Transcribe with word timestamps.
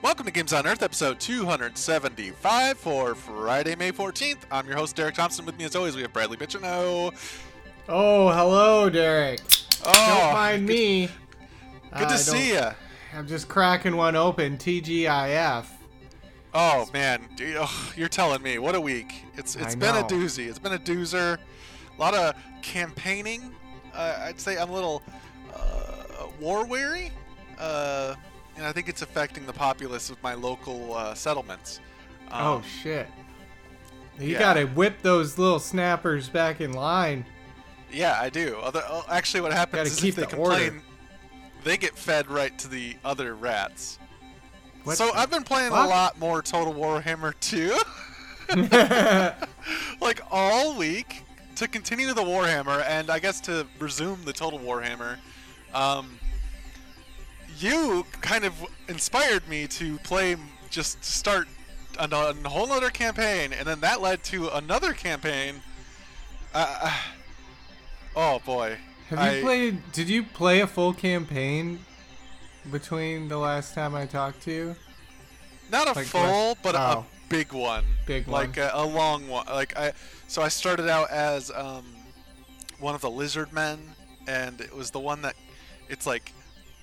Welcome 0.00 0.26
to 0.26 0.32
Games 0.32 0.52
on 0.52 0.66
Earth, 0.66 0.82
episode 0.82 1.18
275 1.20 2.78
for 2.78 3.14
Friday, 3.14 3.74
May 3.74 3.90
14th. 3.92 4.38
I'm 4.50 4.66
your 4.66 4.76
host, 4.76 4.94
Derek 4.96 5.14
Thompson. 5.16 5.44
With 5.44 5.58
me, 5.58 5.64
as 5.64 5.74
always, 5.74 5.96
we 5.96 6.02
have 6.02 6.12
Bradley 6.12 6.36
Bitchino. 6.36 7.12
Oh, 7.88 8.28
hello, 8.30 8.88
Derek. 8.88 9.40
Oh, 9.84 9.92
Don't 9.92 10.32
mind 10.32 10.66
me. 10.66 11.06
Good 11.96 12.02
Uh, 12.04 12.08
to 12.10 12.18
see 12.18 12.50
you. 12.52 12.68
I'm 13.14 13.26
just 13.26 13.48
cracking 13.48 13.96
one 13.96 14.14
open. 14.14 14.56
TGIF. 14.56 15.66
Oh 16.54 16.88
man, 16.94 17.28
you're 17.96 18.08
telling 18.08 18.42
me. 18.42 18.58
What 18.58 18.74
a 18.74 18.80
week. 18.80 19.24
It's 19.36 19.54
it's 19.54 19.74
I 19.74 19.78
been 19.78 19.96
a 19.96 20.02
doozy. 20.02 20.48
It's 20.48 20.58
been 20.58 20.72
a 20.72 20.78
doozer. 20.78 21.36
A 21.36 22.00
lot 22.00 22.14
of 22.14 22.34
campaigning. 22.62 23.54
Uh, 23.94 24.18
I'd 24.22 24.40
say 24.40 24.56
I'm 24.58 24.70
a 24.70 24.72
little 24.72 25.02
uh, 25.54 26.26
war 26.40 26.64
weary. 26.66 27.12
Uh, 27.58 28.14
and 28.58 28.66
I 28.66 28.72
think 28.72 28.88
it's 28.88 29.02
affecting 29.02 29.46
the 29.46 29.52
populace 29.52 30.10
of 30.10 30.22
my 30.22 30.34
local 30.34 30.92
uh, 30.94 31.14
settlements. 31.14 31.80
oh 32.32 32.56
Um, 32.56 32.62
shit. 32.82 33.06
You 34.18 34.32
yeah. 34.32 34.38
gotta 34.40 34.66
whip 34.66 35.00
those 35.00 35.38
little 35.38 35.60
snappers 35.60 36.28
back 36.28 36.60
in 36.60 36.72
line. 36.72 37.24
Yeah, 37.90 38.18
I 38.20 38.28
do. 38.28 38.58
Other, 38.62 38.82
oh, 38.88 39.04
actually, 39.08 39.40
what 39.42 39.52
happens 39.52 39.92
is 39.92 40.04
if 40.04 40.16
they 40.16 40.24
the 40.24 40.36
order. 40.36 40.74
they 41.64 41.76
get 41.76 41.96
fed 41.96 42.28
right 42.28 42.56
to 42.58 42.68
the 42.68 42.96
other 43.04 43.34
rats. 43.34 43.98
What 44.84 44.96
so 44.96 45.12
I've 45.14 45.30
been 45.30 45.44
playing 45.44 45.72
a 45.72 45.86
lot 45.86 46.18
more 46.18 46.42
Total 46.42 46.74
Warhammer 46.74 47.34
2, 47.40 47.76
like 50.00 50.20
all 50.30 50.76
week, 50.76 51.22
to 51.56 51.68
continue 51.68 52.12
the 52.12 52.22
Warhammer, 52.22 52.84
and 52.88 53.10
I 53.10 53.18
guess 53.18 53.40
to 53.42 53.66
resume 53.78 54.24
the 54.24 54.32
Total 54.32 54.58
Warhammer. 54.58 55.18
Um, 55.74 56.18
you 57.58 58.04
kind 58.20 58.44
of 58.44 58.54
inspired 58.88 59.48
me 59.48 59.66
to 59.68 59.98
play, 59.98 60.36
just 60.70 61.02
to 61.02 61.10
start 61.10 61.48
a, 61.98 62.04
a 62.12 62.48
whole 62.48 62.70
other 62.72 62.90
campaign, 62.90 63.52
and 63.52 63.66
then 63.66 63.80
that 63.80 64.00
led 64.00 64.22
to 64.24 64.48
another 64.48 64.92
campaign. 64.92 65.56
Uh, 66.54 66.92
oh 68.16 68.40
boy. 68.44 68.76
Have 69.10 69.18
I- 69.18 69.36
you 69.36 69.42
played? 69.42 69.92
Did 69.92 70.08
you 70.08 70.22
play 70.22 70.60
a 70.60 70.66
full 70.66 70.92
campaign 70.92 71.80
between 72.70 73.28
the 73.28 73.38
last 73.38 73.74
time 73.74 73.94
I 73.94 74.06
talked 74.06 74.42
to 74.42 74.52
you? 74.52 74.76
Not 75.70 75.88
a 75.88 75.92
Like 75.92 76.06
full, 76.06 76.20
less- 76.20 76.56
but 76.62 76.74
a 76.74 76.78
oh. 76.98 77.06
big 77.28 77.52
one. 77.52 77.84
Big 78.06 78.28
like 78.28 78.56
one. 78.56 78.66
A, 78.66 78.70
a 78.74 78.84
long 78.86 79.28
one. 79.28 79.46
Like 79.46 79.76
I, 79.78 79.92
so 80.28 80.42
I 80.42 80.48
started 80.48 80.88
out 80.88 81.10
as 81.10 81.50
um, 81.50 81.84
one 82.80 82.94
of 82.94 83.00
the 83.00 83.10
lizard 83.10 83.52
men, 83.52 83.78
and 84.26 84.60
it 84.60 84.74
was 84.74 84.90
the 84.90 85.00
one 85.00 85.22
that, 85.22 85.34
it's 85.88 86.06
like, 86.06 86.32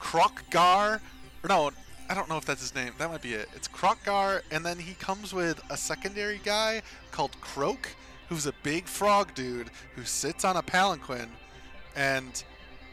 Kroq-Gar, 0.06 1.02
or 1.44 1.48
no, 1.50 1.72
I 2.10 2.14
don't 2.14 2.30
know 2.30 2.38
if 2.38 2.46
that's 2.46 2.62
his 2.62 2.76
name. 2.76 2.94
That 3.00 3.10
might 3.10 3.24
be 3.24 3.34
it. 3.34 3.50
It's 3.56 3.68
Kroq-Gar, 3.68 4.44
and 4.52 4.64
then 4.64 4.78
he 4.78 4.94
comes 4.94 5.34
with 5.34 5.60
a 5.72 5.76
secondary 5.76 6.40
guy 6.44 6.84
called 7.12 7.32
Kroak, 7.42 7.90
who's 8.30 8.46
a 8.46 8.54
big 8.62 8.86
frog 8.86 9.34
dude 9.34 9.72
who 9.96 10.04
sits 10.04 10.46
on 10.46 10.58
a 10.58 10.62
palanquin, 10.62 11.28
and 11.96 12.44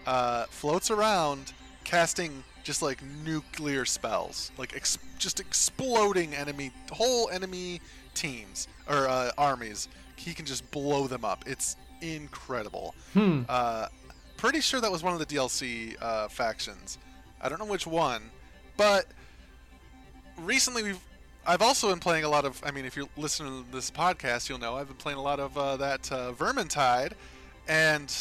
uh, 0.07 0.45
floats 0.45 0.91
around 0.91 1.53
casting 1.85 2.43
just 2.65 2.81
like 2.81 3.03
nuclear 3.25 3.85
spells, 3.85 4.51
like 4.57 4.75
ex- 4.75 4.99
just 5.19 5.39
exploding 5.39 6.35
enemy 6.35 6.71
whole 6.91 7.29
enemy 7.29 7.81
teams 8.15 8.69
or 8.89 9.07
uh, 9.07 9.31
armies. 9.37 9.89
He 10.17 10.33
can 10.33 10.47
just 10.47 10.69
blow 10.71 11.07
them 11.09 11.25
up. 11.25 11.45
It's 11.47 11.77
incredible. 12.01 12.95
Hmm. 13.13 13.43
Uh, 13.49 13.89
pretty 14.43 14.61
sure 14.61 14.81
that 14.81 14.91
was 14.91 15.05
one 15.05 15.13
of 15.13 15.21
the 15.21 15.37
DLC 15.37 15.95
uh, 16.03 16.27
factions. 16.27 16.99
I 17.41 17.49
don't 17.49 17.61
know 17.61 17.65
which 17.65 17.87
one, 17.87 18.23
but 18.77 19.07
recently 20.37 20.83
we've. 20.83 20.99
I've 21.47 21.63
also 21.63 21.89
been 21.91 22.01
playing 22.01 22.25
a 22.25 22.29
lot 22.29 22.45
of. 22.45 22.61
I 22.67 22.73
mean, 22.73 22.85
if 22.85 22.97
you're 22.97 23.09
listening 23.17 23.65
to 23.65 23.71
this 23.71 23.89
podcast, 23.89 24.49
you'll 24.49 24.59
know 24.59 24.77
I've 24.77 24.89
been 24.89 24.97
playing 24.97 25.19
a 25.19 25.23
lot 25.23 25.39
of 25.39 25.57
uh, 25.57 25.77
that 25.77 26.11
uh, 26.11 26.33
Vermintide, 26.33 27.13
and 27.69 28.13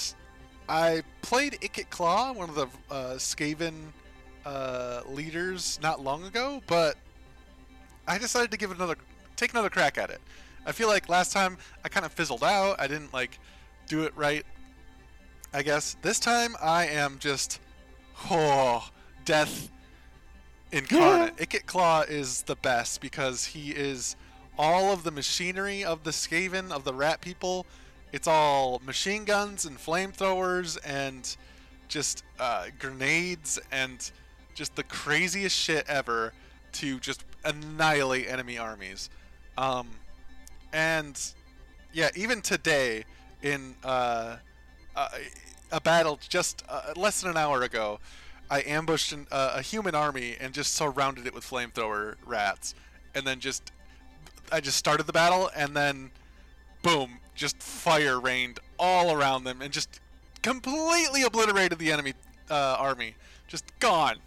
I 0.70 1.02
played 1.24 1.54
Ikit 1.54 1.90
Claw, 1.90 2.34
one 2.34 2.50
of 2.50 2.56
the 2.56 2.68
uh, 2.92 3.14
Skaven 3.16 3.74
uh, 4.46 5.02
leaders, 5.10 5.80
not 5.82 6.04
long 6.04 6.24
ago. 6.26 6.62
But 6.68 6.98
I 8.08 8.20
decided 8.20 8.52
to 8.52 8.58
give 8.58 8.70
another, 8.70 8.96
take 9.38 9.54
another 9.54 9.72
crack 9.72 9.98
at 9.98 10.12
it. 10.12 10.22
I 10.68 10.72
feel 10.72 10.88
like 10.88 11.10
last 11.10 11.34
time 11.34 11.58
I 11.84 11.90
kind 11.90 12.06
of 12.06 12.12
fizzled 12.12 12.44
out. 12.44 12.80
I 12.80 12.86
didn't 12.86 13.12
like 13.12 13.40
do 13.88 14.04
it 14.04 14.16
right. 14.16 14.46
I 15.54 15.64
guess 15.64 15.98
this 16.02 16.18
time 16.18 16.56
I 16.62 16.88
am 16.88 17.18
just, 17.20 17.60
oh, 18.30 18.88
death 19.26 19.70
incarnate. 20.72 21.36
Ikit 21.38 21.66
Claw 21.66 22.02
is 22.02 22.44
the 22.44 22.56
best 22.56 23.02
because 23.02 23.46
he 23.46 23.72
is 23.72 24.16
all 24.58 24.94
of 24.94 25.04
the 25.04 25.12
machinery 25.12 25.84
of 25.84 26.04
the 26.04 26.12
Skaven, 26.12 26.72
of 26.72 26.86
the 26.86 26.94
rat 26.94 27.20
people. 27.20 27.66
It's 28.14 28.28
all 28.28 28.82
machine 28.86 29.26
guns 29.26 29.66
and 29.66 29.78
flamethrowers 29.78 30.78
and 30.86 31.36
just 31.90 32.24
uh, 32.40 32.68
grenades 32.80 33.60
and 33.74 34.10
just 34.54 34.78
the 34.78 34.84
craziest 34.84 35.58
shit 35.58 35.86
ever 35.90 36.32
to 36.74 36.98
just 37.00 37.26
annihilate 37.44 38.30
enemy 38.30 38.58
armies. 38.58 39.10
Um, 39.58 39.90
and 40.72 41.20
yeah, 41.92 42.10
even 42.16 42.42
today 42.42 43.04
in 43.42 43.76
uh, 43.84 44.38
uh, 44.96 45.10
a 45.72 45.82
battle 45.82 46.20
just 46.28 46.64
uh, 46.70 46.94
less 46.96 47.22
than 47.22 47.32
an 47.32 47.38
hour 47.38 47.64
ago, 47.64 48.00
I 48.50 48.62
ambushed 48.66 49.12
an, 49.14 49.28
uh, 49.32 49.54
a 49.56 49.62
human 49.62 49.96
army 49.96 50.36
and 50.40 50.54
just 50.54 50.74
surrounded 50.74 51.26
it 51.26 51.34
with 51.34 51.44
flamethrower 51.44 52.16
rats, 52.26 52.76
and 53.16 53.26
then 53.26 53.40
just 53.40 53.72
I 54.52 54.60
just 54.60 54.78
started 54.78 55.08
the 55.08 55.14
battle, 55.14 55.50
and 55.56 55.76
then 55.76 56.12
boom, 56.84 57.20
just 57.36 57.58
fire 57.62 58.20
rained 58.20 58.60
all 58.78 59.16
around 59.16 59.46
them, 59.46 59.62
and 59.62 59.72
just 59.72 60.00
completely 60.42 61.24
obliterated 61.24 61.80
the 61.80 61.92
enemy 61.92 62.14
uh, 62.50 62.76
army, 62.78 63.16
just 63.48 63.66
gone. 63.80 64.18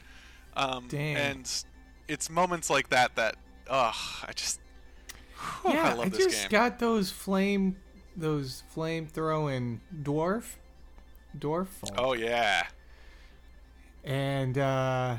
Um. 0.56 0.88
And 1.16 1.64
it's 2.06 2.30
moments 2.30 2.70
like 2.70 2.90
that 2.90 3.16
that, 3.16 3.36
ugh, 3.68 3.94
I 4.26 4.32
just, 4.34 4.60
whew, 5.62 5.72
yeah, 5.72 5.90
I 5.90 5.94
love 5.94 6.10
this 6.10 6.24
just 6.24 6.42
game. 6.42 6.50
got 6.50 6.78
those 6.78 7.10
flame, 7.10 7.76
those 8.16 8.62
flame 8.68 9.06
throwing 9.06 9.80
dwarf, 10.02 10.56
dwarf. 11.38 11.66
folk. 11.66 11.94
oh 11.98 12.12
yeah. 12.12 12.66
and 14.04 14.56
uh, 14.58 15.16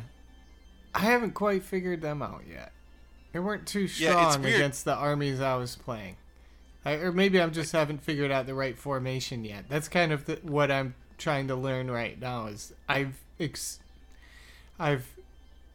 I 0.93 0.99
haven't 0.99 1.33
quite 1.33 1.63
figured 1.63 2.01
them 2.01 2.21
out 2.21 2.43
yet. 2.49 2.71
They 3.33 3.39
weren't 3.39 3.67
too 3.67 3.87
strong 3.87 4.41
weird. 4.41 4.55
against 4.55 4.85
the 4.85 4.95
armies 4.95 5.41
I 5.41 5.55
was 5.55 5.75
playing, 5.75 6.15
I, 6.85 6.93
or 6.93 7.11
maybe 7.11 7.41
I 7.41 7.47
just 7.49 7.73
haven't 7.73 8.01
figured 8.01 8.31
out 8.31 8.45
the 8.45 8.53
right 8.53 8.77
formation 8.77 9.43
yet. 9.43 9.65
That's 9.67 9.89
kind 9.89 10.13
of 10.13 10.25
the, 10.25 10.39
what 10.41 10.71
I'm 10.71 10.95
trying 11.17 11.47
to 11.49 11.55
learn 11.55 11.91
right 11.91 12.19
now. 12.19 12.47
Is 12.47 12.73
I've 12.87 13.19
ex- 13.39 13.79
I've 14.79 15.17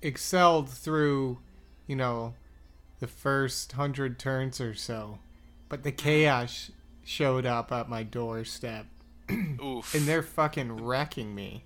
excelled 0.01 0.71
through, 0.71 1.39
you 1.87 1.97
know, 1.97 2.33
the 3.01 3.07
first 3.07 3.73
hundred 3.73 4.19
turns 4.19 4.59
or 4.61 4.75
so, 4.75 5.19
but 5.69 5.83
the 5.83 5.93
chaos 5.93 6.71
showed 7.05 7.47
up 7.47 7.73
at 7.73 7.89
my 7.89 8.03
doorstep, 8.03 8.87
Oof. 9.63 9.95
and 9.95 10.07
they're 10.07 10.23
fucking 10.23 10.85
wrecking 10.85 11.35
me. 11.35 11.65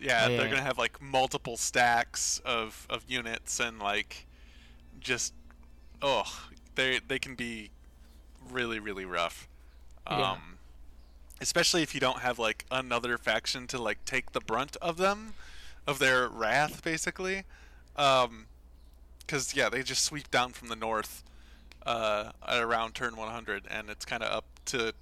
Yeah, 0.00 0.28
they're 0.28 0.48
gonna 0.48 0.62
have 0.62 0.78
like 0.78 1.00
multiple 1.02 1.56
stacks 1.56 2.40
of, 2.44 2.86
of 2.88 3.04
units 3.06 3.60
and 3.60 3.78
like 3.78 4.26
just 4.98 5.34
oh 6.02 6.48
they 6.74 7.00
they 7.06 7.18
can 7.18 7.34
be 7.34 7.70
really 8.50 8.78
really 8.78 9.04
rough. 9.04 9.46
Um 10.06 10.18
Yeah. 10.18 10.36
especially 11.42 11.82
if 11.82 11.94
you 11.94 12.00
don't 12.00 12.20
have 12.20 12.38
like 12.38 12.64
another 12.70 13.18
faction 13.18 13.66
to 13.68 13.78
like 13.78 14.04
take 14.06 14.32
the 14.32 14.40
brunt 14.40 14.76
of 14.80 14.96
them 14.96 15.34
of 15.86 15.98
their 15.98 16.28
wrath 16.28 16.82
basically. 16.82 17.44
Um 17.96 18.46
cuz 19.28 19.54
yeah, 19.54 19.68
they 19.68 19.82
just 19.82 20.02
sweep 20.04 20.30
down 20.30 20.52
from 20.52 20.68
the 20.68 20.76
north 20.76 21.22
uh 21.86 22.30
at 22.46 22.60
around 22.60 22.94
turn 22.94 23.16
100 23.16 23.64
and 23.70 23.88
it's 23.90 24.04
kind 24.04 24.22
of 24.22 24.30
up 24.32 24.44
to 24.66 24.92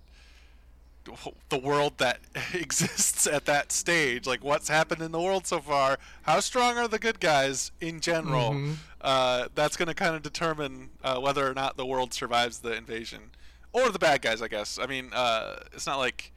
the 1.48 1.58
world 1.58 1.94
that 1.98 2.20
exists 2.52 3.26
at 3.26 3.46
that 3.46 3.72
stage. 3.72 4.26
Like 4.26 4.44
what's 4.44 4.68
happened 4.68 5.00
in 5.00 5.10
the 5.12 5.20
world 5.20 5.46
so 5.46 5.60
far? 5.60 5.98
How 6.22 6.40
strong 6.40 6.76
are 6.76 6.86
the 6.88 6.98
good 6.98 7.18
guys 7.20 7.72
in 7.80 8.00
general? 8.00 8.52
Mhm. 8.52 8.74
uh, 9.00 9.48
that's 9.54 9.76
going 9.76 9.86
to 9.88 9.94
kind 9.94 10.14
of 10.16 10.22
determine 10.22 10.90
uh, 11.04 11.18
whether 11.18 11.48
or 11.48 11.54
not 11.54 11.76
the 11.76 11.86
world 11.86 12.12
survives 12.12 12.58
the 12.58 12.72
invasion. 12.74 13.30
Or 13.72 13.90
the 13.90 13.98
bad 13.98 14.22
guys 14.22 14.42
i 14.42 14.48
guess. 14.48 14.78
I 14.78 14.86
mean 14.86 15.10
uh, 15.14 15.60
it's 15.72 15.86
not 15.86 15.98
like 15.98 16.32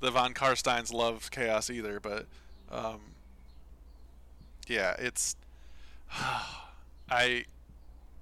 the 0.00 0.10
von 0.10 0.32
Carsteins 0.34 0.92
love 0.92 1.30
chaos 1.30 1.68
either 1.70 1.98
but 1.98 2.26
um, 2.70 3.00
yeah 4.68 4.94
it's 4.98 5.34
i 7.10 7.44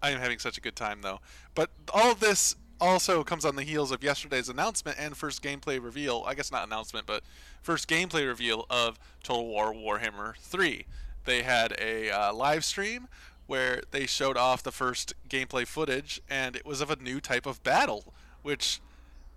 I 0.03 0.11
am 0.11 0.19
having 0.19 0.39
such 0.39 0.59
a 0.59 0.61
good 0.61 0.77
time 0.77 1.03
though. 1.03 1.21
But 1.55 1.71
all 1.93 2.11
of 2.11 2.21
this 2.21 2.57
also 2.81 3.23
comes 3.23 3.45
on 3.45 3.55
the 3.55 3.63
heels 3.63 3.93
of 3.93 4.03
yesterday's 4.03 4.49
announcement 4.49 4.99
and 4.99 5.17
first 5.17 5.43
gameplay 5.43 5.83
reveal. 5.83 6.25
I 6.27 6.35
guess 6.35 6.51
not 6.51 6.67
announcement, 6.67 7.07
but 7.07 7.23
first 7.63 7.89
gameplay 7.89 8.27
reveal 8.27 8.67
of 8.69 8.99
Total 9.23 9.47
War 9.47 9.73
Warhammer 9.73 10.37
3. 10.39 10.85
They 11.25 11.43
had 11.43 11.75
a 11.81 12.11
uh, 12.11 12.35
live 12.35 12.65
stream 12.65 13.07
where 13.47 13.83
they 13.93 14.07
showed 14.07 14.37
off 14.37 14.63
the 14.63 14.73
first 14.73 15.15
gameplay 15.29 15.67
footage, 15.67 16.21
and 16.29 16.57
it 16.57 16.67
was 16.67 16.81
of 16.81 16.91
a 16.91 16.97
new 16.97 17.21
type 17.21 17.47
of 17.47 17.63
battle, 17.63 18.13
which 18.43 18.81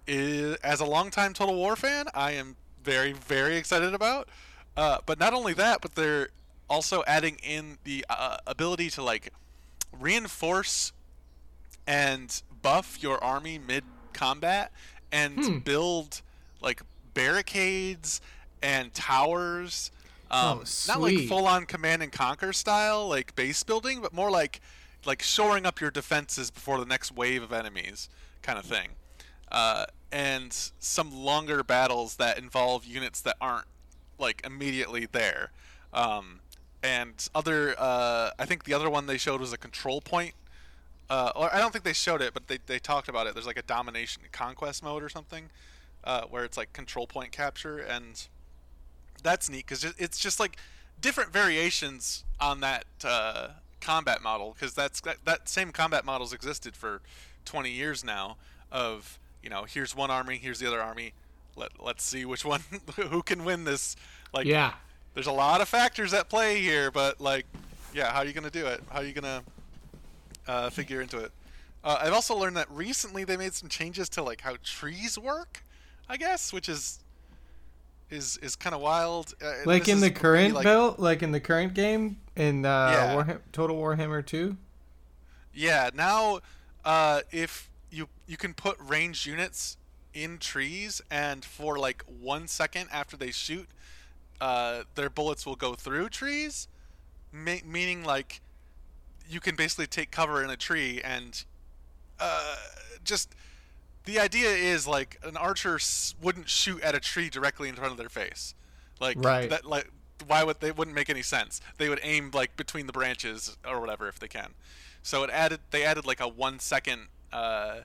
is, 0.07 0.55
as 0.57 0.79
a 0.79 0.85
longtime 0.85 1.33
Total 1.33 1.55
War 1.55 1.75
fan, 1.75 2.07
I 2.13 2.31
am 2.31 2.55
very, 2.83 3.11
very 3.11 3.57
excited 3.57 3.93
about. 3.93 4.29
Uh, 4.75 4.99
but 5.05 5.19
not 5.19 5.33
only 5.33 5.53
that, 5.53 5.81
but 5.81 5.95
they're 5.95 6.29
also 6.69 7.03
adding 7.05 7.37
in 7.43 7.77
the 7.83 8.05
uh, 8.09 8.37
ability 8.47 8.89
to 8.91 9.03
like 9.03 9.31
reinforce 9.91 10.91
and 11.87 12.41
buff 12.61 13.01
your 13.01 13.23
army 13.23 13.57
mid 13.59 13.85
combat 14.13 14.71
and 15.11 15.37
Hmm. 15.39 15.57
build 15.59 16.21
like 16.61 16.81
barricades 17.13 18.21
and 18.61 18.93
towers. 18.93 19.91
Um, 20.31 20.59
Oh, 20.59 20.63
not 20.87 21.01
like 21.01 21.19
full 21.27 21.47
on 21.47 21.65
command 21.65 22.01
and 22.01 22.11
conquer 22.11 22.51
style, 22.53 23.07
like 23.07 23.35
base 23.35 23.61
building, 23.63 24.01
but 24.01 24.13
more 24.13 24.31
like 24.31 24.59
like 25.05 25.21
shoring 25.21 25.67
up 25.67 25.79
your 25.79 25.91
defenses 25.91 26.49
before 26.49 26.79
the 26.79 26.85
next 26.85 27.11
wave 27.11 27.43
of 27.43 27.53
enemies, 27.53 28.09
kind 28.41 28.57
of 28.57 28.65
thing. 28.65 28.89
Uh, 29.51 29.85
and 30.11 30.71
some 30.79 31.13
longer 31.13 31.63
battles 31.63 32.15
that 32.15 32.39
involve 32.39 32.85
units 32.85 33.21
that 33.21 33.35
aren't 33.39 33.67
like 34.17 34.41
immediately 34.43 35.05
there. 35.05 35.51
Um, 35.93 36.39
and 36.85 37.27
other, 37.33 37.75
uh, 37.79 38.29
I 38.37 38.45
think 38.45 38.63
the 38.63 38.73
other 38.75 38.91
one 38.91 39.07
they 39.07 39.17
showed 39.17 39.39
was 39.41 39.51
a 39.51 39.57
control 39.57 40.01
point. 40.01 40.35
Uh, 41.09 41.31
or 41.35 41.53
I 41.53 41.59
don't 41.59 41.71
think 41.71 41.83
they 41.83 41.93
showed 41.93 42.21
it, 42.21 42.33
but 42.33 42.47
they, 42.47 42.59
they 42.63 42.77
talked 42.77 43.09
about 43.09 43.25
it. 43.25 43.33
There's 43.33 43.47
like 43.47 43.57
a 43.57 43.63
domination 43.63 44.21
conquest 44.31 44.83
mode 44.83 45.01
or 45.01 45.09
something, 45.09 45.49
uh, 46.03 46.23
where 46.29 46.43
it's 46.43 46.57
like 46.57 46.73
control 46.73 47.07
point 47.07 47.31
capture, 47.31 47.79
and 47.79 48.27
that's 49.23 49.49
neat 49.49 49.65
because 49.67 49.83
it's 49.83 50.19
just 50.19 50.39
like 50.39 50.57
different 51.01 51.31
variations 51.31 52.23
on 52.39 52.59
that 52.61 52.85
uh, 53.03 53.49
combat 53.81 54.21
model 54.21 54.55
because 54.57 54.73
that's 54.73 55.01
that, 55.01 55.17
that 55.25 55.49
same 55.49 55.71
combat 55.71 56.05
models 56.05 56.33
existed 56.33 56.75
for 56.75 57.01
20 57.45 57.69
years 57.69 58.03
now 58.03 58.37
of 58.71 59.19
you 59.43 59.49
know 59.49 59.63
here's 59.63 59.95
one 59.95 60.09
army 60.09 60.37
here's 60.37 60.59
the 60.59 60.67
other 60.67 60.81
army 60.81 61.13
let, 61.55 61.69
let's 61.83 62.03
see 62.03 62.25
which 62.25 62.43
one 62.43 62.61
who 62.95 63.21
can 63.21 63.43
win 63.45 63.63
this 63.63 63.95
like 64.33 64.45
yeah. 64.45 64.73
There's 65.15 65.27
a 65.27 65.31
lot 65.31 65.61
of 65.61 65.67
factors 65.67 66.13
at 66.13 66.29
play 66.29 66.61
here 66.61 66.91
but 66.91 67.19
like 67.19 67.45
yeah 67.93 68.11
how 68.11 68.19
are 68.19 68.25
you 68.25 68.33
gonna 68.33 68.49
do 68.51 68.67
it 68.67 68.81
how 68.91 68.99
are 68.99 69.03
you 69.05 69.13
gonna 69.13 69.41
uh, 70.47 70.69
figure 70.69 71.01
into 71.01 71.17
it 71.17 71.31
uh, 71.83 71.97
i've 72.01 72.13
also 72.13 72.35
learned 72.37 72.55
that 72.55 72.69
recently 72.69 73.23
they 73.23 73.35
made 73.37 73.53
some 73.53 73.67
changes 73.69 74.07
to 74.09 74.21
like 74.21 74.41
how 74.41 74.55
trees 74.63 75.17
work 75.17 75.63
i 76.07 76.15
guess 76.17 76.53
which 76.53 76.69
is 76.69 76.99
is 78.11 78.37
is 78.37 78.55
kind 78.55 78.75
of 78.75 78.81
wild 78.81 79.33
uh, 79.43 79.51
Like 79.65 79.87
in 79.87 79.99
the 79.99 80.11
current 80.11 80.53
like- 80.53 80.63
build, 80.63 80.99
like 80.99 81.23
in 81.23 81.31
the 81.31 81.39
current 81.39 81.73
game 81.73 82.17
in 82.35 82.63
uh, 82.65 82.91
Yeah. 82.93 83.15
Warham- 83.15 83.41
Total 83.51 83.75
Warhammer 83.75 84.23
2. 84.23 84.55
Yeah, 85.55 85.89
now 85.91 86.41
uh, 86.83 87.21
if 87.31 87.67
you 87.89 88.07
you 88.27 88.37
can 88.37 88.53
put 88.53 88.77
ranged 88.79 89.25
units 89.25 89.77
in 90.13 90.37
trees, 90.37 91.01
and 91.09 91.43
for 91.43 91.79
like 91.79 92.03
one 92.03 92.47
second 92.47 92.89
after 92.93 93.17
they 93.17 93.31
shoot, 93.31 93.67
uh, 94.41 94.83
their 94.95 95.09
bullets 95.09 95.45
will 95.45 95.55
go 95.55 95.73
through 95.75 96.09
trees, 96.09 96.67
ma- 97.31 97.63
meaning 97.65 98.03
like 98.03 98.41
you 99.27 99.39
can 99.39 99.55
basically 99.55 99.87
take 99.87 100.11
cover 100.11 100.43
in 100.43 100.49
a 100.49 100.57
tree 100.57 101.01
and 101.03 101.43
uh, 102.19 102.55
just 103.03 103.33
the 104.05 104.19
idea 104.19 104.49
is 104.49 104.87
like 104.87 105.19
an 105.23 105.35
archer 105.35 105.75
s- 105.75 106.13
wouldn't 106.21 106.47
shoot 106.49 106.81
at 106.83 106.93
a 106.93 106.99
tree 106.99 107.29
directly 107.29 107.67
in 107.69 107.75
front 107.75 107.91
of 107.91 107.97
their 107.97 108.09
face, 108.09 108.53
like 108.99 109.17
Right. 109.19 109.49
that 109.49 109.65
like 109.65 109.89
why 110.27 110.43
would 110.43 110.59
they 110.61 110.71
wouldn't 110.71 110.95
make 110.95 111.09
any 111.09 111.21
sense. 111.23 111.59
They 111.77 111.89
would 111.89 111.99
aim 112.03 112.31
like 112.33 112.55
between 112.55 112.87
the 112.87 112.93
branches 112.93 113.57
or 113.67 113.79
whatever 113.81 114.07
if 114.07 114.19
they 114.19 114.27
can. 114.27 114.53
So 115.03 115.23
it 115.23 115.29
added 115.31 115.59
they 115.71 115.83
added 115.83 116.05
like 116.05 116.19
a 116.19 116.27
one 116.27 116.59
second 116.59 117.07
uh, 117.33 117.79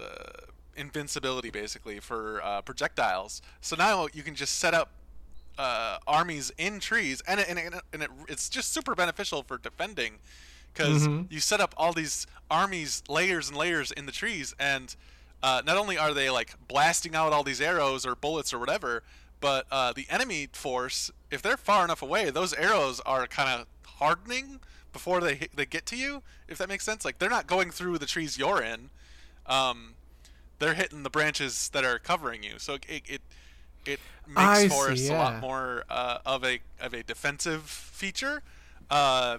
uh, 0.00 0.04
invincibility 0.76 1.50
basically 1.50 2.00
for 2.00 2.40
uh, 2.42 2.62
projectiles. 2.62 3.42
So 3.60 3.76
now 3.76 4.08
you 4.12 4.22
can 4.22 4.34
just 4.34 4.58
set 4.58 4.74
up 4.74 4.90
uh, 5.58 5.98
armies 6.06 6.52
in 6.56 6.80
trees, 6.80 7.20
and 7.26 7.40
it, 7.40 7.48
and, 7.48 7.58
it, 7.58 7.74
and 7.92 8.02
it, 8.02 8.10
it's 8.28 8.48
just 8.48 8.72
super 8.72 8.94
beneficial 8.94 9.42
for 9.42 9.58
defending 9.58 10.14
because 10.72 11.08
Mhm. 11.08 11.26
you 11.30 11.40
set 11.40 11.60
up 11.60 11.74
all 11.76 11.92
these 11.92 12.26
armies 12.50 13.02
layers 13.08 13.48
and 13.48 13.56
layers 13.58 13.90
in 13.90 14.06
the 14.06 14.12
trees, 14.12 14.54
and 14.58 14.94
uh, 15.42 15.60
not 15.64 15.76
only 15.76 15.98
are 15.98 16.14
they 16.14 16.30
like 16.30 16.54
blasting 16.68 17.14
out 17.14 17.32
all 17.32 17.42
these 17.42 17.60
arrows 17.60 18.06
or 18.06 18.14
bullets 18.14 18.52
or 18.54 18.58
whatever, 18.58 19.02
but 19.40 19.66
uh, 19.70 19.92
the 19.92 20.06
enemy 20.10 20.48
force, 20.52 21.10
if 21.30 21.42
they're 21.42 21.56
far 21.56 21.84
enough 21.84 22.02
away, 22.02 22.30
those 22.30 22.52
arrows 22.54 23.00
are 23.00 23.26
kind 23.26 23.60
of 23.60 23.66
hardening 23.98 24.60
before 24.92 25.20
they 25.20 25.48
they 25.54 25.66
get 25.66 25.86
to 25.86 25.96
you. 25.96 26.22
If 26.48 26.58
that 26.58 26.68
makes 26.68 26.84
sense, 26.84 27.04
like 27.04 27.18
they're 27.18 27.28
not 27.30 27.46
going 27.46 27.70
through 27.70 27.98
the 27.98 28.06
trees 28.06 28.38
you're 28.38 28.62
in. 28.62 28.90
Um, 29.46 29.94
they're 30.58 30.74
hitting 30.74 31.02
the 31.04 31.10
branches 31.10 31.68
that 31.70 31.84
are 31.84 31.98
covering 31.98 32.42
you. 32.42 32.58
So 32.58 32.74
it 32.74 32.84
it, 32.88 33.22
it 33.88 34.00
makes 34.26 34.40
I 34.40 34.62
see, 34.62 34.68
forests 34.68 35.08
a 35.08 35.14
lot 35.14 35.40
more 35.40 35.84
uh, 35.88 36.18
of 36.26 36.44
a 36.44 36.60
of 36.80 36.94
a 36.94 37.02
defensive 37.02 37.62
feature, 37.62 38.42
uh, 38.90 39.38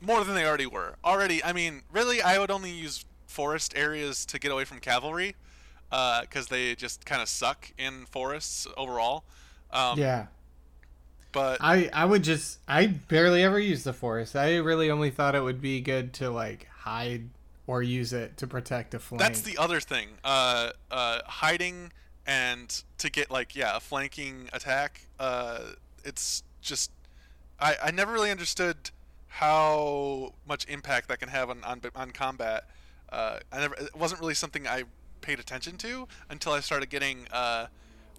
more 0.00 0.24
than 0.24 0.34
they 0.34 0.46
already 0.46 0.66
were. 0.66 0.96
Already, 1.04 1.42
I 1.42 1.52
mean, 1.52 1.82
really, 1.92 2.22
I 2.22 2.38
would 2.38 2.50
only 2.50 2.70
use 2.70 3.04
forest 3.26 3.72
areas 3.76 4.24
to 4.26 4.38
get 4.38 4.52
away 4.52 4.64
from 4.64 4.78
cavalry, 4.78 5.34
because 5.90 6.46
they 6.48 6.74
just 6.74 7.04
kind 7.04 7.20
of 7.20 7.28
suck 7.28 7.72
in 7.78 8.06
forests 8.06 8.66
overall. 8.76 9.24
Um, 9.70 9.98
yeah. 9.98 10.26
But 11.32 11.58
I 11.60 11.88
I 11.92 12.04
would 12.04 12.22
just 12.22 12.58
I 12.68 12.86
barely 12.86 13.42
ever 13.42 13.58
use 13.58 13.84
the 13.84 13.94
forest. 13.94 14.36
I 14.36 14.56
really 14.56 14.90
only 14.90 15.10
thought 15.10 15.34
it 15.34 15.40
would 15.40 15.62
be 15.62 15.80
good 15.80 16.12
to 16.14 16.30
like 16.30 16.66
hide 16.68 17.30
or 17.66 17.82
use 17.82 18.12
it 18.12 18.36
to 18.36 18.46
protect 18.46 18.92
a 18.92 18.98
flank. 18.98 19.20
That's 19.20 19.40
the 19.40 19.56
other 19.56 19.80
thing. 19.80 20.08
Uh, 20.22 20.72
uh, 20.90 21.20
hiding 21.24 21.92
and 22.26 22.84
to 22.98 23.10
get 23.10 23.30
like 23.30 23.54
yeah 23.54 23.76
a 23.76 23.80
flanking 23.80 24.48
attack. 24.52 25.06
Uh, 25.18 25.60
it's 26.04 26.42
just 26.60 26.90
I, 27.60 27.76
I 27.84 27.90
never 27.90 28.12
really 28.12 28.30
understood 28.30 28.90
how 29.28 30.34
much 30.46 30.66
impact 30.68 31.08
that 31.08 31.20
can 31.20 31.28
have 31.28 31.50
on 31.50 31.64
on, 31.64 31.80
on 31.94 32.10
combat. 32.10 32.68
Uh, 33.10 33.38
I 33.52 33.60
never 33.60 33.74
it 33.74 33.96
wasn't 33.96 34.20
really 34.20 34.34
something 34.34 34.66
I 34.66 34.84
paid 35.20 35.38
attention 35.38 35.76
to 35.78 36.08
until 36.28 36.52
I 36.52 36.60
started 36.60 36.90
getting 36.90 37.26
uh, 37.32 37.66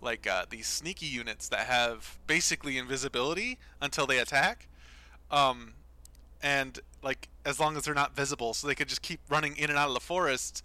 like 0.01 0.27
uh, 0.27 0.45
these 0.49 0.67
sneaky 0.67 1.05
units 1.05 1.47
that 1.49 1.67
have 1.67 2.17
basically 2.27 2.77
invisibility 2.77 3.57
until 3.81 4.05
they 4.05 4.19
attack. 4.19 4.67
Um, 5.31 5.73
and 6.41 6.79
like 7.01 7.29
as 7.45 7.59
long 7.59 7.77
as 7.77 7.83
they're 7.83 7.93
not 7.93 8.15
visible, 8.15 8.53
so 8.53 8.67
they 8.67 8.75
could 8.75 8.89
just 8.89 9.01
keep 9.01 9.19
running 9.29 9.55
in 9.57 9.69
and 9.69 9.79
out 9.79 9.87
of 9.87 9.93
the 9.93 9.99
forest. 9.99 10.63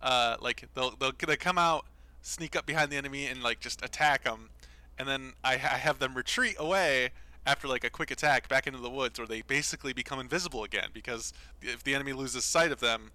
Uh, 0.00 0.36
like 0.40 0.68
they'll 0.74 0.94
they'll 0.98 1.12
they 1.26 1.36
come 1.36 1.58
out, 1.58 1.84
sneak 2.28 2.54
up 2.56 2.66
behind 2.66 2.90
the 2.90 2.96
enemy, 2.96 3.26
and 3.26 3.42
like 3.42 3.60
just 3.60 3.84
attack 3.84 4.24
them, 4.24 4.50
and 4.98 5.08
then 5.08 5.32
I, 5.42 5.54
I 5.54 5.78
have 5.78 5.98
them 5.98 6.14
retreat 6.14 6.56
away 6.58 7.10
after 7.46 7.66
like 7.66 7.84
a 7.84 7.90
quick 7.90 8.10
attack 8.10 8.48
back 8.48 8.66
into 8.66 8.78
the 8.78 8.90
woods, 8.90 9.18
where 9.18 9.26
they 9.26 9.42
basically 9.42 9.92
become 9.92 10.20
invisible 10.20 10.64
again 10.64 10.90
because 10.92 11.32
if 11.62 11.82
the 11.82 11.94
enemy 11.94 12.12
loses 12.12 12.44
sight 12.44 12.70
of 12.72 12.80
them, 12.80 13.10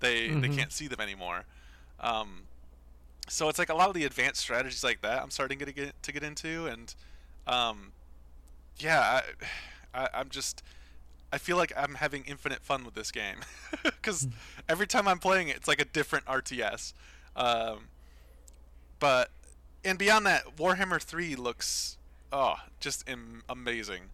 they 0.00 0.28
they 0.34 0.48
Mhm. 0.48 0.56
can't 0.56 0.72
see 0.72 0.86
them 0.88 1.00
anymore. 1.00 1.44
Um, 1.98 2.42
so 3.28 3.48
it's 3.48 3.58
like 3.58 3.68
a 3.70 3.74
lot 3.74 3.88
of 3.88 3.94
the 3.94 4.04
advanced 4.04 4.40
strategies 4.40 4.82
like 4.82 5.02
that 5.02 5.22
I'm 5.22 5.30
starting 5.30 5.58
to 5.60 5.72
get 5.72 6.02
to 6.02 6.12
get 6.12 6.22
into, 6.22 6.66
and 6.66 6.94
um, 7.46 7.92
yeah, 8.78 9.20
I, 9.94 10.02
I, 10.02 10.08
I'm 10.14 10.28
just 10.30 10.62
I 11.32 11.38
feel 11.38 11.56
like 11.56 11.72
I'm 11.76 11.94
having 11.94 12.24
infinite 12.24 12.62
fun 12.62 12.84
with 12.84 12.94
this 12.94 13.10
game 13.12 13.36
because 13.84 14.26
every 14.68 14.86
time 14.86 15.06
I'm 15.06 15.18
playing 15.18 15.48
it, 15.48 15.56
it's 15.56 15.68
like 15.68 15.80
a 15.80 15.84
different 15.84 16.24
RTS. 16.26 16.92
Um, 17.36 17.88
but 19.00 19.30
and 19.84 19.98
beyond 19.98 20.26
that, 20.26 20.56
Warhammer 20.56 21.02
3 21.02 21.34
looks 21.34 21.96
oh 22.32 22.56
just 22.78 23.08
Im- 23.08 23.42
amazing. 23.48 24.10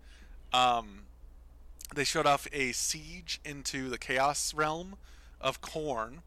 Um, 0.53 1.03
they 1.95 2.05
showed 2.05 2.27
off 2.27 2.47
a 2.53 2.73
siege 2.73 3.41
into 3.45 3.89
the 3.91 3.99
Chaos 3.99 4.55
realm 4.55 4.97
of 5.41 5.61
Khorne, 5.61 6.19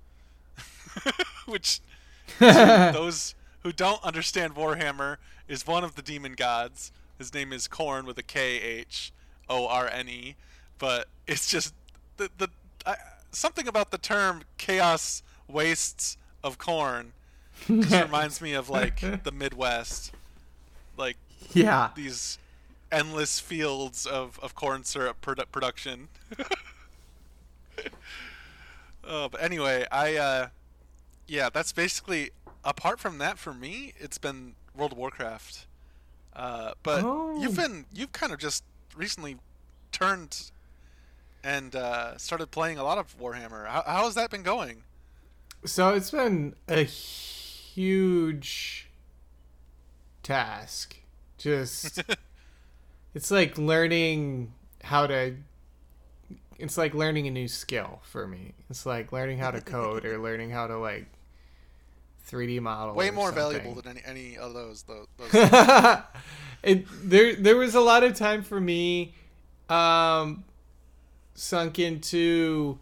which 1.45 1.81
those 2.39 3.33
who 3.63 3.71
don't 3.71 4.03
understand 4.03 4.55
Warhammer 4.55 5.17
is 5.47 5.65
one 5.65 5.83
of 5.83 5.95
the 5.95 6.01
demon 6.01 6.33
gods. 6.33 6.91
His 7.17 7.33
name 7.33 7.51
is 7.51 7.67
Khorne 7.67 8.05
with 8.05 8.17
a 8.17 8.23
K 8.23 8.61
H 8.61 9.11
O 9.49 9.67
R 9.67 9.87
N 9.87 10.07
E, 10.07 10.35
but 10.77 11.07
it's 11.27 11.49
just 11.49 11.73
the 12.17 12.29
the 12.37 12.49
I, 12.85 12.95
something 13.31 13.67
about 13.67 13.91
the 13.91 13.97
term 13.97 14.43
chaos 14.57 15.23
wastes 15.47 16.17
of 16.43 16.57
corn 16.57 17.13
just 17.67 17.91
reminds 18.05 18.41
me 18.41 18.53
of 18.53 18.69
like 18.69 18.99
the 19.23 19.31
Midwest, 19.31 20.11
like 20.97 21.17
yeah. 21.53 21.89
these 21.95 22.37
endless 22.91 23.39
fields 23.39 24.05
of, 24.05 24.39
of 24.41 24.55
corn 24.55 24.83
syrup 24.83 25.21
produ- 25.21 25.51
production. 25.51 26.07
oh, 29.03 29.29
but 29.29 29.41
anyway, 29.41 29.85
I 29.91 30.15
uh, 30.15 30.47
yeah, 31.27 31.49
that's 31.51 31.71
basically 31.71 32.31
apart 32.63 32.99
from 32.99 33.17
that 33.19 33.37
for 33.37 33.53
me, 33.53 33.93
it's 33.99 34.17
been 34.17 34.55
World 34.75 34.91
of 34.93 34.97
Warcraft. 34.97 35.65
Uh, 36.35 36.71
but 36.83 37.03
Oh. 37.03 37.39
you've 37.41 37.55
been 37.55 37.85
you've 37.93 38.11
kind 38.11 38.31
of 38.31 38.39
just 38.39 38.63
recently 38.95 39.37
turned 39.91 40.51
and 41.43 41.75
uh, 41.75 42.17
started 42.17 42.51
playing 42.51 42.77
a 42.77 42.83
lot 42.83 42.97
of 42.97 43.17
Warhammer. 43.17 43.67
How, 43.67 43.83
how 43.85 44.03
has 44.05 44.15
that 44.15 44.29
been 44.29 44.43
going? 44.43 44.83
So 45.65 45.89
it's 45.93 46.11
been 46.11 46.55
a 46.69 46.85
huge 47.79 48.89
task. 50.21 50.97
Just 51.37 52.03
it's 53.13 53.31
like 53.31 53.57
learning 53.57 54.51
how 54.83 55.07
to 55.07 55.35
it's 56.57 56.77
like 56.77 56.93
learning 56.93 57.27
a 57.27 57.31
new 57.31 57.47
skill 57.47 58.01
for 58.03 58.27
me. 58.27 58.53
It's 58.69 58.85
like 58.85 59.13
learning 59.13 59.37
how 59.37 59.51
to 59.51 59.61
code 59.61 60.03
or 60.03 60.17
learning 60.21 60.49
how 60.49 60.67
to 60.67 60.77
like 60.77 61.07
3D 62.29 62.59
model. 62.59 62.95
Way 62.95 63.09
or 63.09 63.11
more 63.13 63.27
something. 63.27 63.61
valuable 63.61 63.81
than 63.81 63.97
any 63.99 64.35
any 64.35 64.37
of 64.37 64.53
those. 64.53 64.83
Those. 64.87 65.07
those 65.31 65.97
it 66.63 66.85
there 67.01 67.35
there 67.35 67.55
was 67.55 67.75
a 67.75 67.81
lot 67.81 68.03
of 68.03 68.13
time 68.13 68.43
for 68.43 68.59
me 68.59 69.13
um 69.69 70.43
sunk 71.33 71.79
into 71.79 72.77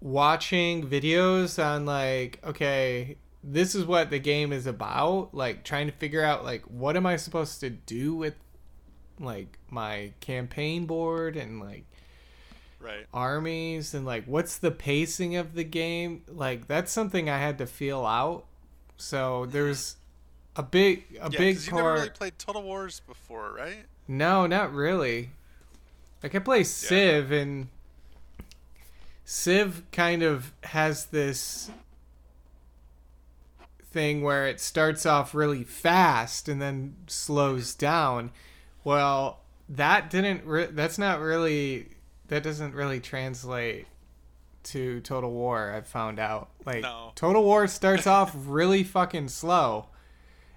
watching 0.00 0.84
videos 0.84 1.64
on 1.64 1.86
like 1.86 2.40
okay 2.44 3.16
this 3.52 3.74
is 3.74 3.84
what 3.86 4.10
the 4.10 4.18
game 4.18 4.52
is 4.52 4.66
about 4.66 5.30
like 5.32 5.64
trying 5.64 5.86
to 5.86 5.92
figure 5.92 6.22
out 6.22 6.44
like 6.44 6.62
what 6.64 6.96
am 6.96 7.06
i 7.06 7.16
supposed 7.16 7.60
to 7.60 7.70
do 7.70 8.14
with 8.14 8.34
like 9.18 9.58
my 9.70 10.12
campaign 10.20 10.84
board 10.84 11.34
and 11.34 11.58
like 11.60 11.84
right. 12.78 13.06
armies 13.12 13.94
and 13.94 14.04
like 14.04 14.24
what's 14.26 14.58
the 14.58 14.70
pacing 14.70 15.34
of 15.36 15.54
the 15.54 15.64
game 15.64 16.22
like 16.28 16.66
that's 16.66 16.92
something 16.92 17.30
i 17.30 17.38
had 17.38 17.56
to 17.58 17.66
feel 17.66 18.04
out 18.04 18.44
so 18.98 19.46
there's 19.46 19.96
a 20.56 20.62
big 20.62 21.04
a 21.12 21.14
Yeah, 21.14 21.28
big 21.28 21.38
because 21.54 21.66
you 21.66 21.72
part 21.72 21.84
never 21.84 21.94
really 21.94 22.10
played 22.10 22.38
Total 22.38 22.62
Wars 22.62 23.00
before, 23.00 23.54
right? 23.56 23.84
no 24.06 24.46
not 24.46 24.74
really 24.74 25.30
like 26.22 26.34
i 26.34 26.38
play 26.38 26.64
civ 26.64 27.32
and 27.32 27.68
civ 29.24 29.84
kind 29.92 30.22
of 30.22 30.52
has 30.64 31.06
this 31.06 31.70
thing 33.90 34.22
where 34.22 34.46
it 34.46 34.60
starts 34.60 35.06
off 35.06 35.34
really 35.34 35.64
fast 35.64 36.48
and 36.48 36.60
then 36.60 36.94
slows 37.06 37.74
down 37.74 38.30
well 38.84 39.40
that 39.68 40.10
didn't 40.10 40.44
re- 40.44 40.66
that's 40.70 40.98
not 40.98 41.20
really 41.20 41.88
that 42.28 42.42
doesn't 42.42 42.74
really 42.74 43.00
translate 43.00 43.86
to 44.62 45.00
total 45.00 45.30
war 45.30 45.72
i've 45.74 45.86
found 45.86 46.18
out 46.18 46.50
like 46.66 46.82
No. 46.82 47.12
total 47.14 47.42
war 47.42 47.66
starts 47.66 48.06
off 48.16 48.32
really 48.36 48.84
fucking 48.84 49.28
slow 49.28 49.86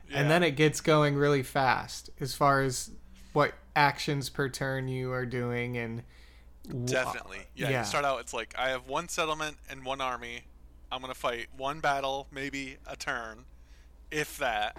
Yeah. 0.10 0.20
and 0.20 0.30
then 0.32 0.44
it 0.44 0.52
gets 0.58 0.82
going 0.82 1.16
really 1.16 1.44
fast 1.44 2.10
as 2.20 2.34
far 2.36 2.62
as 2.62 2.92
what 3.32 3.54
actions 3.78 4.30
per 4.30 4.50
turn 4.50 4.88
you 4.90 5.12
are 5.14 5.26
doing 5.26 5.78
and 5.78 6.04
Definitely. 6.86 7.40
Yeah, 7.56 7.70
yeah. 7.72 7.80
You 7.80 7.86
start 7.86 8.06
out, 8.06 8.20
it's 8.20 8.36
like 8.36 8.54
I 8.58 8.70
have 8.70 8.88
one 8.88 9.10
settlement 9.10 9.58
and 9.70 9.84
one 9.84 10.00
army. 10.00 10.44
I'm 10.92 11.02
gonna 11.02 11.14
fight 11.14 11.48
one 11.56 11.80
battle, 11.80 12.28
maybe 12.32 12.78
a 12.88 12.96
turn, 12.96 13.46
if 14.12 14.38
that. 14.38 14.78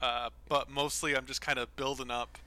Uh, 0.00 0.30
but 0.48 0.70
mostly, 0.70 1.16
I'm 1.16 1.26
just 1.26 1.40
kind 1.40 1.58
of 1.58 1.74
building 1.76 2.10
up, 2.10 2.38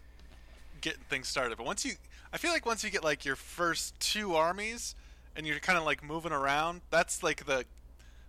getting 0.81 1.03
things 1.09 1.27
started. 1.27 1.57
But 1.57 1.65
once 1.65 1.85
you, 1.85 1.93
I 2.31 2.37
feel 2.37 2.51
like 2.51 2.65
once 2.65 2.83
you 2.83 2.89
get 2.89 3.03
like 3.03 3.25
your 3.25 3.35
first 3.35 3.99
two 3.99 4.35
armies, 4.35 4.95
and 5.35 5.45
you're 5.45 5.59
kind 5.59 5.77
of 5.77 5.85
like 5.85 6.03
moving 6.03 6.31
around, 6.31 6.81
that's 6.89 7.23
like 7.23 7.45
the, 7.45 7.65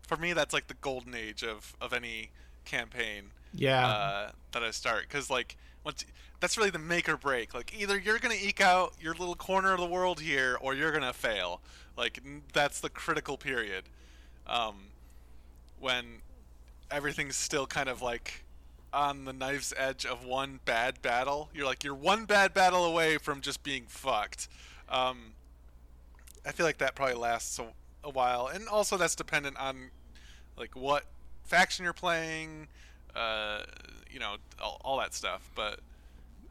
for 0.07 0.17
me, 0.17 0.33
that's 0.33 0.53
like 0.53 0.69
the 0.69 0.75
golden 0.75 1.15
age 1.15 1.43
of 1.43 1.77
of 1.81 1.93
any 1.93 2.31
campaign 2.65 3.31
yeah 3.55 3.87
uh, 3.87 4.31
that 4.53 4.63
I 4.63 4.71
start 4.73 5.05
because 5.09 5.31
like 5.31 5.57
once 5.85 6.05
that's 6.41 6.57
really 6.57 6.71
the 6.71 6.79
make 6.79 7.09
or 7.09 7.17
break. 7.17 7.55
Like 7.55 7.75
either 7.79 7.99
you're 7.99 8.19
gonna 8.19 8.37
eke 8.41 8.61
out 8.61 8.95
your 9.01 9.15
little 9.15 9.35
corner 9.35 9.73
of 9.73 9.81
the 9.81 9.87
world 9.87 10.21
here, 10.21 10.57
or 10.61 10.75
you're 10.75 10.93
gonna 10.93 11.13
fail. 11.13 11.61
Like 11.97 12.21
that's 12.53 12.81
the 12.81 12.89
critical 12.89 13.37
period, 13.37 13.85
um, 14.49 14.77
when 15.79 16.23
everything's 16.91 17.37
still 17.37 17.67
kind 17.67 17.89
of 17.89 18.03
like 18.03 18.45
on 18.93 19.25
the 19.25 19.33
knife's 19.33 19.75
edge 19.77 20.07
of 20.07 20.25
one 20.25 20.61
bad 20.65 21.01
battle. 21.03 21.51
You're 21.55 21.67
like 21.67 21.85
you're 21.85 21.95
one 21.95 22.25
bad 22.25 22.55
battle 22.55 22.85
away 22.85 23.19
from 23.19 23.41
just 23.41 23.63
being 23.63 23.85
fucked. 23.87 24.49
Um, 24.89 25.33
I 26.47 26.53
feel 26.53 26.65
like 26.65 26.79
that 26.79 26.95
probably 26.95 27.17
lasts 27.17 27.59
a, 27.59 27.67
a 28.03 28.11
while, 28.11 28.47
and 28.47 28.69
also 28.69 28.97
that's 28.97 29.15
dependent 29.15 29.59
on 29.59 29.91
like 30.57 30.75
what 30.75 31.05
faction 31.45 31.85
you're 31.85 31.93
playing, 31.93 32.69
uh, 33.15 33.61
you 34.11 34.19
know, 34.19 34.37
all, 34.61 34.81
all 34.85 34.99
that 34.99 35.15
stuff. 35.15 35.51
But 35.55 35.81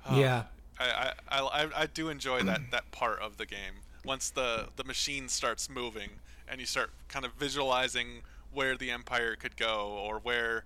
uh, 0.08 0.16
yeah 0.16 0.44
I, 0.80 1.14
I, 1.30 1.40
I, 1.40 1.68
I 1.76 1.86
do 1.88 2.10
enjoy 2.10 2.44
that, 2.44 2.72
that 2.72 2.92
part 2.92 3.20
of 3.20 3.38
the 3.38 3.46
game. 3.46 3.82
Once 4.06 4.30
the 4.30 4.70
the 4.76 4.84
machine 4.84 5.28
starts 5.28 5.70
moving 5.70 6.12
and 6.50 6.60
you 6.60 6.66
start 6.66 6.92
kind 7.10 7.26
of 7.26 7.34
visualizing 7.34 8.22
where 8.54 8.76
the 8.78 8.90
empire 8.92 9.36
could 9.36 9.56
go 9.58 9.88
or 10.08 10.20
where 10.20 10.64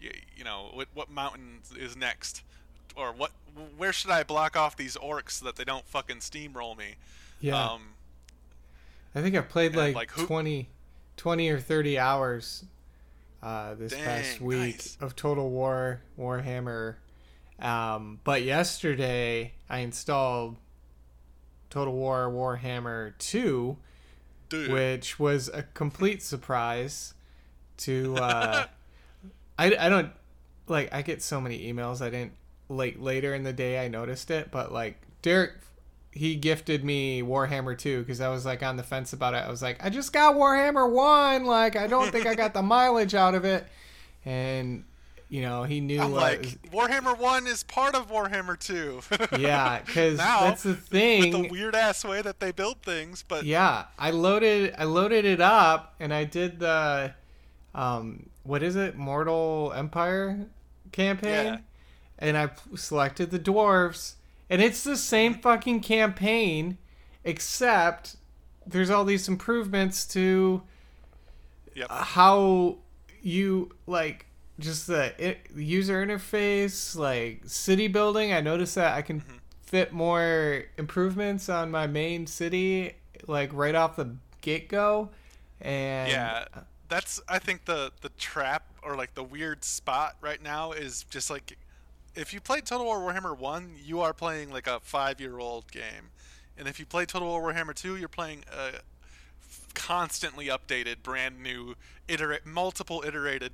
you, 0.00 0.10
you 0.36 0.44
know 0.44 0.70
what, 0.72 0.88
what 0.94 1.10
mountain 1.10 1.60
is 1.78 1.96
next 1.96 2.42
or 2.96 3.12
what 3.12 3.30
where 3.76 3.92
should 3.92 4.10
I 4.10 4.22
block 4.22 4.56
off 4.56 4.76
these 4.76 4.96
orcs 4.96 5.32
so 5.32 5.44
that 5.46 5.56
they 5.56 5.64
don't 5.64 5.86
fucking 5.86 6.18
steamroll 6.18 6.76
me. 6.76 6.94
yeah 7.40 7.70
Um, 7.72 7.82
i 9.14 9.20
think 9.20 9.34
i've 9.36 9.48
played 9.48 9.74
like, 9.76 9.94
like, 9.94 10.10
who- 10.10 10.26
20 10.26 10.68
20 11.16 11.48
or 11.50 11.58
30 11.60 11.98
hours 11.98 12.64
uh, 13.42 13.74
this 13.74 13.92
past 13.94 14.40
week 14.40 14.58
nice. 14.76 14.96
of 15.00 15.14
total 15.16 15.50
war 15.50 16.00
warhammer 16.18 16.94
um, 17.58 18.20
but 18.24 18.42
yesterday 18.42 19.52
i 19.68 19.78
installed 19.78 20.56
total 21.70 21.92
war 21.94 22.30
warhammer 22.30 23.12
2 23.18 23.76
dude. 24.52 24.70
which 24.70 25.18
was 25.18 25.48
a 25.48 25.62
complete 25.74 26.22
surprise 26.22 27.14
to 27.78 28.16
uh 28.18 28.66
I, 29.58 29.76
I 29.78 29.88
don't 29.88 30.12
like 30.68 30.92
i 30.94 31.02
get 31.02 31.22
so 31.22 31.40
many 31.40 31.72
emails 31.72 32.00
i 32.00 32.10
didn't 32.10 32.32
like 32.68 32.96
later 32.98 33.34
in 33.34 33.42
the 33.42 33.52
day 33.52 33.84
i 33.84 33.88
noticed 33.88 34.30
it 34.30 34.50
but 34.50 34.72
like 34.72 35.00
derek 35.22 35.52
he 36.12 36.36
gifted 36.36 36.84
me 36.84 37.22
warhammer 37.22 37.76
2 37.76 38.00
because 38.00 38.20
i 38.20 38.28
was 38.28 38.44
like 38.44 38.62
on 38.62 38.76
the 38.76 38.82
fence 38.82 39.12
about 39.12 39.34
it 39.34 39.38
i 39.38 39.50
was 39.50 39.62
like 39.62 39.82
i 39.84 39.88
just 39.88 40.12
got 40.12 40.36
warhammer 40.36 40.90
1 40.90 41.44
like 41.44 41.76
i 41.76 41.86
don't 41.86 42.12
think 42.12 42.26
i 42.26 42.34
got 42.34 42.54
the 42.54 42.62
mileage 42.74 43.14
out 43.14 43.34
of 43.34 43.44
it 43.44 43.66
and 44.24 44.84
you 45.32 45.40
know 45.40 45.62
he 45.62 45.80
knew 45.80 45.98
I'm 45.98 46.12
like 46.12 46.42
was- 46.42 46.88
Warhammer 46.88 47.18
One 47.18 47.46
is 47.46 47.62
part 47.62 47.94
of 47.94 48.10
Warhammer 48.10 48.58
Two. 48.58 49.00
yeah 49.40 49.80
because 49.80 50.18
that's 50.18 50.62
the 50.62 50.70
with 50.70 50.88
thing 50.88 51.32
the 51.32 51.48
weird 51.48 51.74
ass 51.74 52.04
way 52.04 52.20
that 52.20 52.38
they 52.38 52.52
build 52.52 52.82
things, 52.82 53.24
but 53.26 53.44
yeah 53.44 53.86
i 53.98 54.10
loaded 54.10 54.74
i 54.76 54.84
loaded 54.84 55.24
it 55.24 55.40
up 55.40 55.94
and 55.98 56.12
i 56.12 56.24
did 56.24 56.60
the 56.60 57.14
um 57.74 58.28
what 58.42 58.62
is 58.62 58.76
it 58.76 58.96
mortal 58.96 59.72
empire 59.74 60.46
campaign 60.92 61.46
Yeah. 61.46 61.58
and 62.18 62.36
I 62.36 62.50
selected 62.76 63.30
the 63.30 63.38
dwarves 63.38 64.16
and 64.50 64.60
it's 64.60 64.84
the 64.84 64.98
same 64.98 65.34
fucking 65.34 65.80
campaign 65.80 66.76
except 67.24 68.16
there's 68.66 68.90
all 68.90 69.06
these 69.06 69.28
improvements 69.28 70.06
to 70.08 70.62
yep. 71.74 71.90
how 71.90 72.76
you 73.22 73.70
like 73.86 74.26
just 74.58 74.86
the 74.86 75.12
it, 75.24 75.38
user 75.56 76.04
interface 76.04 76.96
like 76.96 77.42
city 77.46 77.88
building. 77.88 78.32
I 78.32 78.40
noticed 78.40 78.74
that 78.76 78.94
i 78.96 79.02
can 79.02 79.22
Mm-hmm. 79.22 79.36
fit 79.62 79.92
more 79.92 80.64
improvements 80.78 81.48
on 81.48 81.70
my 81.70 81.86
main 81.86 82.26
city 82.26 82.94
like 83.26 83.52
right 83.52 83.74
off 83.74 83.96
the 83.96 84.16
get-go. 84.42 85.10
And 85.60 86.10
yeah, 86.10 86.44
that's 86.88 87.20
I 87.28 87.38
think 87.38 87.64
the 87.64 87.92
the 88.00 88.10
trap 88.10 88.64
or 88.82 88.96
like 88.96 89.14
the 89.14 89.22
weird 89.24 89.64
spot 89.64 90.16
right 90.20 90.42
now 90.42 90.72
is 90.72 91.04
just 91.10 91.30
like 91.30 91.56
if 92.14 92.34
you 92.34 92.40
play 92.40 92.60
Total 92.60 92.84
War 92.84 92.98
Warhammer 93.00 93.36
One, 93.38 93.74
you 93.82 94.00
are 94.00 94.12
playing 94.12 94.50
like 94.50 94.66
a 94.66 94.80
five 94.80 95.20
year 95.20 95.38
old 95.38 95.70
game, 95.70 96.10
and 96.58 96.68
if 96.68 96.78
you 96.80 96.86
play 96.86 97.06
Total 97.06 97.28
War 97.28 97.52
Warhammer 97.52 97.74
Two, 97.74 97.96
you're 97.96 98.08
playing 98.08 98.44
a 98.52 98.80
constantly 99.74 100.46
updated, 100.48 101.02
brand 101.02 101.40
new, 101.42 101.74
iterate 102.08 102.44
multiple 102.46 103.02
iterated 103.06 103.52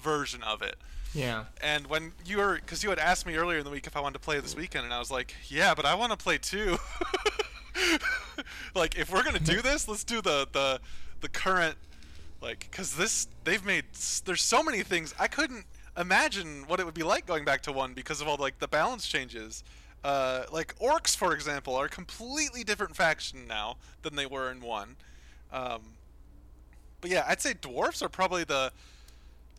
version 0.00 0.42
of 0.42 0.62
it. 0.62 0.76
yeah 1.14 1.44
And 1.62 1.86
when 1.86 2.12
you 2.24 2.38
were, 2.38 2.56
because 2.56 2.82
you 2.82 2.90
had 2.90 2.98
asked 2.98 3.26
me 3.26 3.36
earlier 3.36 3.58
in 3.58 3.64
the 3.64 3.70
week 3.70 3.86
if 3.86 3.96
I 3.96 4.00
wanted 4.00 4.14
to 4.14 4.20
play 4.20 4.40
this 4.40 4.56
weekend, 4.56 4.84
and 4.84 4.94
I 4.94 4.98
was 4.98 5.10
like, 5.10 5.34
yeah, 5.48 5.74
but 5.74 5.84
I 5.84 5.94
want 5.94 6.12
to 6.12 6.18
play 6.18 6.38
two. 6.38 6.78
like, 8.74 8.96
if 8.98 9.12
we're 9.12 9.22
gonna 9.22 9.38
do 9.38 9.62
this, 9.68 9.88
let's 9.88 10.04
do 10.04 10.20
the 10.20 10.48
the 10.52 10.80
the 11.20 11.28
current, 11.28 11.76
like, 12.40 12.68
because 12.70 12.96
this 12.96 13.28
they've 13.44 13.64
made. 13.64 13.84
There's 14.24 14.42
so 14.42 14.62
many 14.62 14.82
things 14.82 15.14
I 15.18 15.28
couldn't 15.28 15.64
imagine 15.96 16.64
what 16.66 16.80
it 16.80 16.86
would 16.86 16.94
be 16.94 17.02
like 17.02 17.26
going 17.26 17.44
back 17.44 17.62
to 17.62 17.72
one 17.72 17.92
because 17.94 18.20
of 18.20 18.28
all 18.28 18.36
like 18.36 18.58
the 18.58 18.68
balance 18.68 19.06
changes. 19.06 19.62
Uh, 20.02 20.44
like 20.50 20.74
orcs, 20.78 21.14
for 21.14 21.34
example, 21.34 21.74
are 21.76 21.84
a 21.84 21.88
completely 21.88 22.64
different 22.64 22.96
faction 22.96 23.46
now 23.46 23.76
than 24.02 24.16
they 24.16 24.24
were 24.24 24.50
in 24.50 24.60
one. 24.60 24.96
Um, 25.52 25.82
but 27.00 27.10
yeah, 27.10 27.24
I'd 27.28 27.40
say 27.40 27.54
dwarfs 27.60 28.02
are 28.02 28.08
probably 28.08 28.44
the 28.44 28.72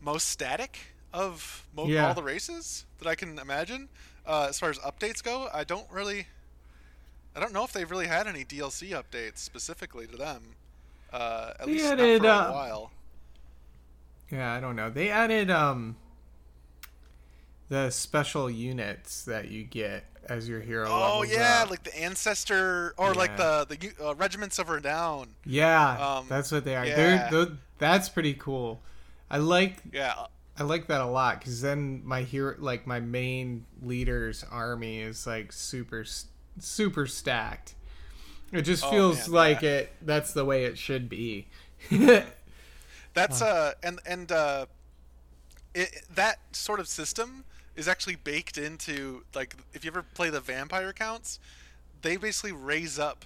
most 0.02 0.28
static 0.28 0.78
of 1.12 1.66
mo- 1.74 1.86
Yeah. 1.86 2.08
all 2.08 2.14
the 2.14 2.22
races 2.22 2.84
that 2.98 3.08
I 3.08 3.14
can 3.14 3.38
imagine. 3.38 3.88
Uh, 4.26 4.46
as 4.48 4.58
far 4.58 4.70
as 4.70 4.78
updates 4.78 5.22
go, 5.22 5.48
I 5.52 5.64
don't 5.64 5.90
really. 5.90 6.26
I 7.34 7.40
don't 7.40 7.52
know 7.52 7.64
if 7.64 7.72
they've 7.72 7.90
really 7.90 8.08
had 8.08 8.26
any 8.26 8.44
DLC 8.44 8.90
updates 8.90 9.38
specifically 9.38 10.06
to 10.06 10.16
them. 10.16 10.42
Uh, 11.12 11.52
at 11.58 11.66
They 11.66 11.72
least 11.72 11.84
not 11.84 11.98
for 11.98 12.04
a 12.04 12.16
uh, 12.28 12.52
while. 12.52 12.90
Yeah, 14.30 14.52
I 14.52 14.60
don't 14.60 14.76
know. 14.76 14.90
They 14.90 15.08
added 15.10 15.50
um 15.50 15.96
the 17.68 17.90
special 17.90 18.50
units 18.50 19.24
that 19.24 19.48
you 19.48 19.64
get 19.64 20.04
as 20.28 20.48
your 20.48 20.60
hero. 20.60 20.86
Oh 20.88 21.22
yeah, 21.22 21.62
up. 21.64 21.70
like 21.70 21.82
the 21.84 21.98
ancestor 21.98 22.94
or 22.96 23.14
like 23.14 23.36
the 23.36 23.66
the 23.68 24.06
uh, 24.08 24.14
regiments 24.14 24.58
of 24.58 24.68
renown. 24.68 25.28
yeah, 25.44 26.16
um, 26.18 26.26
that's 26.28 26.52
what 26.52 26.64
they 26.64 26.76
are. 26.76 26.86
yeah. 26.86 26.96
They're, 26.96 27.28
they're 27.30 27.56
that's 27.78 28.08
pretty 28.08 28.34
cool. 28.34 28.80
I 29.32 29.38
like 29.38 29.78
Yeah, 29.92 30.26
I 30.56 30.64
like 30.64 30.86
that 30.88 31.00
a 31.00 31.06
lot 31.06 31.40
because 31.40 31.60
then 31.62 32.02
my 32.04 32.22
hero, 32.22 32.56
like 32.58 32.86
my 32.86 33.00
main 33.00 33.66
leader's 33.82 34.44
army, 34.44 35.00
is 35.00 35.26
like 35.26 35.52
super 35.52 36.04
super 36.58 37.06
stacked. 37.06 37.74
It 38.52 38.62
just 38.62 38.84
Oh, 38.84 38.90
feels 38.90 39.28
man, 39.28 39.30
like 39.30 39.62
yeah. 39.62 39.70
it. 39.70 39.92
That's 40.02 40.32
the 40.34 40.44
way 40.44 40.64
it 40.64 40.78
should 40.78 41.08
be. 41.08 41.48
that's 43.14 43.42
uh 43.42 43.72
and 43.82 44.00
and 44.06 44.30
uh, 44.32 44.66
it, 45.74 46.02
that 46.14 46.38
sort 46.52 46.80
of 46.80 46.88
system 46.88 47.44
is 47.76 47.88
actually 47.88 48.16
baked 48.16 48.58
into 48.58 49.24
like 49.34 49.56
if 49.72 49.84
you 49.84 49.90
ever 49.90 50.02
play 50.02 50.30
the 50.30 50.40
vampire 50.40 50.92
counts, 50.92 51.38
they 52.02 52.16
basically 52.16 52.52
raise 52.52 52.98
up 52.98 53.24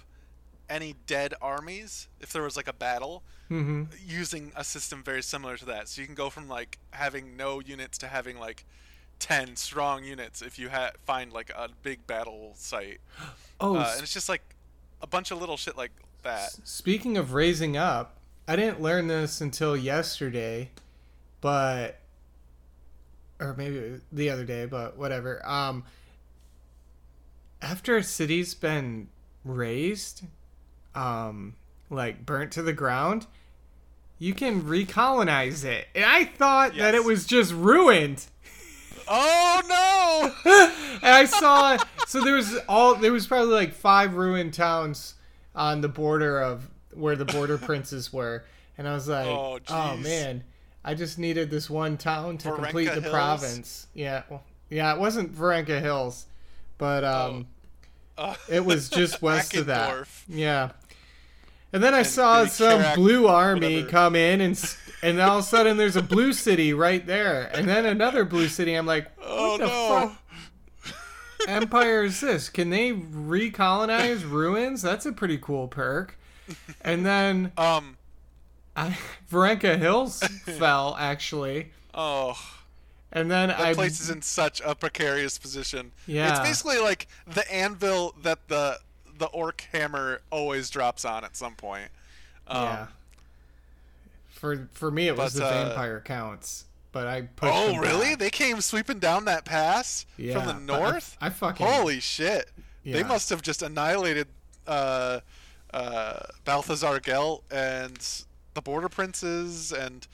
any 0.69 0.95
dead 1.07 1.33
armies 1.41 2.07
if 2.21 2.33
there 2.33 2.43
was 2.43 2.57
like 2.57 2.67
a 2.67 2.73
battle 2.73 3.23
hmm 3.47 3.83
using 4.05 4.51
a 4.55 4.63
system 4.63 5.03
very 5.03 5.23
similar 5.23 5.57
to 5.57 5.65
that. 5.65 5.87
So 5.87 6.01
you 6.01 6.07
can 6.07 6.15
go 6.15 6.29
from 6.29 6.47
like 6.49 6.77
having 6.91 7.37
no 7.37 7.59
units 7.59 7.97
to 7.99 8.07
having 8.07 8.37
like 8.39 8.65
ten 9.19 9.55
strong 9.55 10.03
units 10.03 10.41
if 10.41 10.59
you 10.59 10.69
ha- 10.69 10.91
find 11.05 11.31
like 11.31 11.49
a 11.51 11.69
big 11.83 12.05
battle 12.07 12.53
site. 12.55 12.99
Oh, 13.59 13.75
Uh, 13.75 13.91
and 13.95 14.03
it's 14.03 14.13
just 14.13 14.29
like 14.29 14.43
a 15.01 15.07
bunch 15.07 15.31
of 15.31 15.39
little 15.39 15.57
shit 15.57 15.75
like 15.75 15.91
that. 16.21 16.51
Speaking 16.63 17.17
of 17.17 17.33
raising 17.33 17.75
up, 17.75 18.17
I 18.47 18.55
didn't 18.55 18.81
learn 18.81 19.07
this 19.07 19.41
until 19.41 19.75
yesterday, 19.75 20.69
but 21.41 21.99
or 23.39 23.55
maybe 23.57 23.99
the 24.11 24.29
other 24.29 24.43
day, 24.45 24.65
but 24.67 24.95
whatever. 24.97 25.41
Um 25.43 25.85
after 27.61 27.97
a 27.97 28.03
city's 28.03 28.53
been 28.53 29.07
raised, 29.43 30.23
um 30.93 31.55
like 31.89 32.25
burnt 32.25 32.51
to 32.53 32.61
the 32.61 32.73
ground, 32.73 33.25
you 34.19 34.33
can 34.33 34.63
recolonize 34.63 35.63
it. 35.63 35.87
And 35.95 36.03
I 36.05 36.25
thought 36.25 36.75
that 36.77 36.95
it 36.95 37.03
was 37.03 37.25
just 37.25 37.53
ruined. 37.53 38.25
Oh 39.07 39.61
no! 40.45 40.51
and 41.01 41.13
I 41.15 41.25
saw 41.25 41.77
so 42.07 42.21
there 42.23 42.35
was 42.35 42.57
all 42.67 42.95
there 42.95 43.13
was 43.13 43.25
probably 43.27 43.53
like 43.53 43.73
five 43.73 44.15
ruined 44.15 44.53
towns 44.53 45.13
on 45.55 45.81
the 45.81 45.87
border 45.87 46.41
of 46.41 46.67
where 46.93 47.15
the 47.15 47.25
border 47.25 47.57
princes 47.69 48.11
were, 48.11 48.43
and 48.77 48.87
I 48.87 48.93
was 48.93 49.07
like, 49.07 49.27
Oh, 49.27 49.59
oh, 49.69 49.95
man, 49.97 50.43
I 50.83 50.93
just 50.93 51.17
needed 51.19 51.49
this 51.49 51.69
one 51.69 51.95
town 51.97 52.37
to 52.39 52.49
Varenka 52.49 52.55
complete 52.63 52.85
the 52.93 53.01
Hills? 53.01 53.13
province. 53.13 53.87
Yeah, 53.93 54.23
well, 54.29 54.43
yeah, 54.69 54.93
it 54.93 54.99
wasn't 54.99 55.33
Varenka 55.33 55.79
Hills, 55.81 56.25
but 56.77 57.05
um, 57.05 57.47
Uh, 58.17 58.35
it 58.49 58.65
was 58.65 58.89
just 58.89 59.21
west 59.21 59.55
of 59.55 59.67
that. 59.67 60.05
Yeah. 60.27 60.71
And 61.77 61.83
then 61.83 61.93
I 61.93 61.99
And 61.99 62.07
saw 62.07 62.45
some 62.47 62.81
Karak, 62.81 62.95
blue 62.95 63.27
army 63.27 63.75
whatever. 63.75 63.91
come 63.91 64.15
in, 64.15 64.41
and 64.41 64.75
and 65.03 65.19
all 65.21 65.37
of 65.37 65.43
a 65.43 65.47
sudden 65.47 65.77
there's 65.77 65.95
a 65.95 66.01
blue 66.01 66.33
city 66.33 66.73
right 66.73 67.05
there, 67.05 67.51
and 67.53 67.67
then 67.69 67.85
another 67.85 68.25
blue 68.25 68.47
city. 68.47 68.73
I'm 68.73 68.87
like, 68.87 69.15
what 69.17 69.27
Oh 69.27 69.57
the 69.59 69.67
no! 69.67 70.17
fuck 70.87 70.97
empire 71.47 72.03
is 72.03 72.19
this? 72.19 72.49
Can 72.49 72.71
they 72.71 72.93
recolonize 72.93 74.27
ruins? 74.27 74.81
That's 74.81 75.05
a 75.05 75.11
pretty 75.11 75.37
cool 75.37 75.67
perk. 75.67 76.17
And 76.81 77.05
then 77.05 77.51
Um. 77.57 77.97
I, 78.75 78.97
Varenka 79.31 79.77
Hills 79.77 80.19
fell 80.57 80.95
actually, 80.99 81.73
Oh, 81.93 82.35
and 83.11 83.29
then 83.29 83.49
that 83.49 83.59
I 83.59 83.73
place 83.75 83.99
is 83.99 84.09
in 84.09 84.23
such 84.23 84.61
a 84.65 84.73
precarious 84.75 85.37
position. 85.37 85.91
Yeah. 86.07 86.29
It's 86.31 86.39
basically 86.39 86.79
like 86.79 87.07
the 87.27 87.51
anvil 87.53 88.15
that 88.23 88.47
the 88.47 88.79
the 89.17 89.27
orc 89.27 89.65
hammer 89.71 90.21
always 90.31 90.69
drops 90.69 91.05
on 91.05 91.23
at 91.23 91.35
some 91.35 91.55
point. 91.55 91.89
Um, 92.47 92.63
yeah. 92.63 92.87
For 94.29 94.69
for 94.73 94.91
me, 94.91 95.07
it 95.07 95.17
was 95.17 95.33
but, 95.33 95.39
the 95.39 95.45
uh, 95.47 95.65
vampire 95.67 95.99
counts, 96.01 96.65
but 96.91 97.07
I 97.07 97.21
pushed 97.23 97.53
Oh, 97.55 97.77
really? 97.77 98.09
back. 98.11 98.19
They 98.19 98.29
came 98.29 98.61
sweeping 98.61 98.99
down 98.99 99.25
that 99.25 99.45
pass 99.45 100.05
Yeah, 100.17 100.33
from 100.35 100.45
the 100.47 100.53
but 100.73 100.73
I- 100.75 100.79
north? 100.91 101.17
I, 101.19 101.29
fucking 101.29 101.65
Holy 101.65 101.99
shit! 101.99 102.49
They 102.85 103.03
must 103.03 103.29
have 103.31 103.41
just 103.41 103.61
annihilated 103.61 104.27
uh, 104.65 105.19
uh, 105.73 106.19
Balthasar 106.45 106.99
Gelt 107.01 107.43
and 107.51 107.97
the 108.53 108.61
Border 108.61 108.87
Princes 108.89 109.73
and 109.73 110.07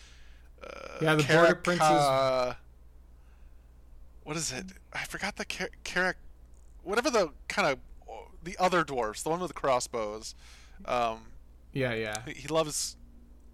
uh, 0.63 0.67
Yeah, 1.01 1.15
the 1.15 1.23
Border 1.23 1.55
Princes- 1.55 1.85
Uh, 1.87 2.55
what 4.23 4.37
is 4.37 4.51
it? 4.51 4.65
I 4.93 5.03
forgot 5.03 5.35
the 5.35 5.45
Kar- 5.45 5.69
Karak. 5.83 6.15
Whatever 6.83 7.09
the 7.09 7.29
kind 7.47 7.67
of 7.67 7.79
the 8.43 8.57
other 8.59 8.83
dwarfs, 8.83 9.23
the 9.23 9.29
one 9.29 9.39
with 9.39 9.49
the 9.49 9.53
crossbows. 9.53 10.35
Um, 10.85 11.19
yeah, 11.71 11.93
yeah. 11.93 12.17
he- 12.27 12.47
loves 12.47 12.97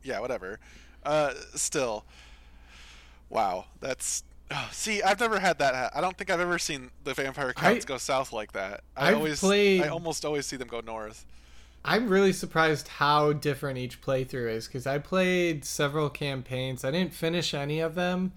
yeah 0.04 0.20
whatever 0.20 0.60
uh 1.04 1.34
still 1.56 2.06
wow 3.30 3.66
that's 3.80 4.24
oh, 4.52 4.70
see 4.72 5.02
i've 5.04 5.20
never 5.20 5.40
had 5.40 5.60
that 5.60 5.76
ha- 5.76 5.90
i 5.94 6.02
don't 6.02 6.18
think 6.18 6.30
i've 6.30 6.40
ever 6.40 6.58
seen 6.58 6.90
the 7.04 7.14
vampire 7.14 7.54
counts 7.54 7.86
I- 7.86 7.88
go 7.88 7.98
south 7.98 8.32
like 8.34 8.54
that 8.54 8.82
i 8.98 9.10
I've 9.10 9.18
always 9.18 9.40
played- 9.40 9.84
i 9.84 9.88
almost 9.90 10.26
always 10.26 10.46
see 10.46 10.56
them 10.56 10.68
go 10.68 10.82
north 10.82 11.26
I'm 11.86 12.10
really 12.10 12.34
surprised 12.34 12.90
how 12.90 13.32
different 13.32 13.78
each 13.78 14.02
playthrough 14.02 14.52
is 14.52 14.68
because 14.68 14.86
I 14.86 14.98
played 14.98 15.64
several 15.64 16.10
campaigns. 16.10 16.84
I 16.84 16.92
didn't 16.92 17.14
finish 17.14 17.54
any 17.54 17.80
of 17.80 17.96
them, 17.96 18.34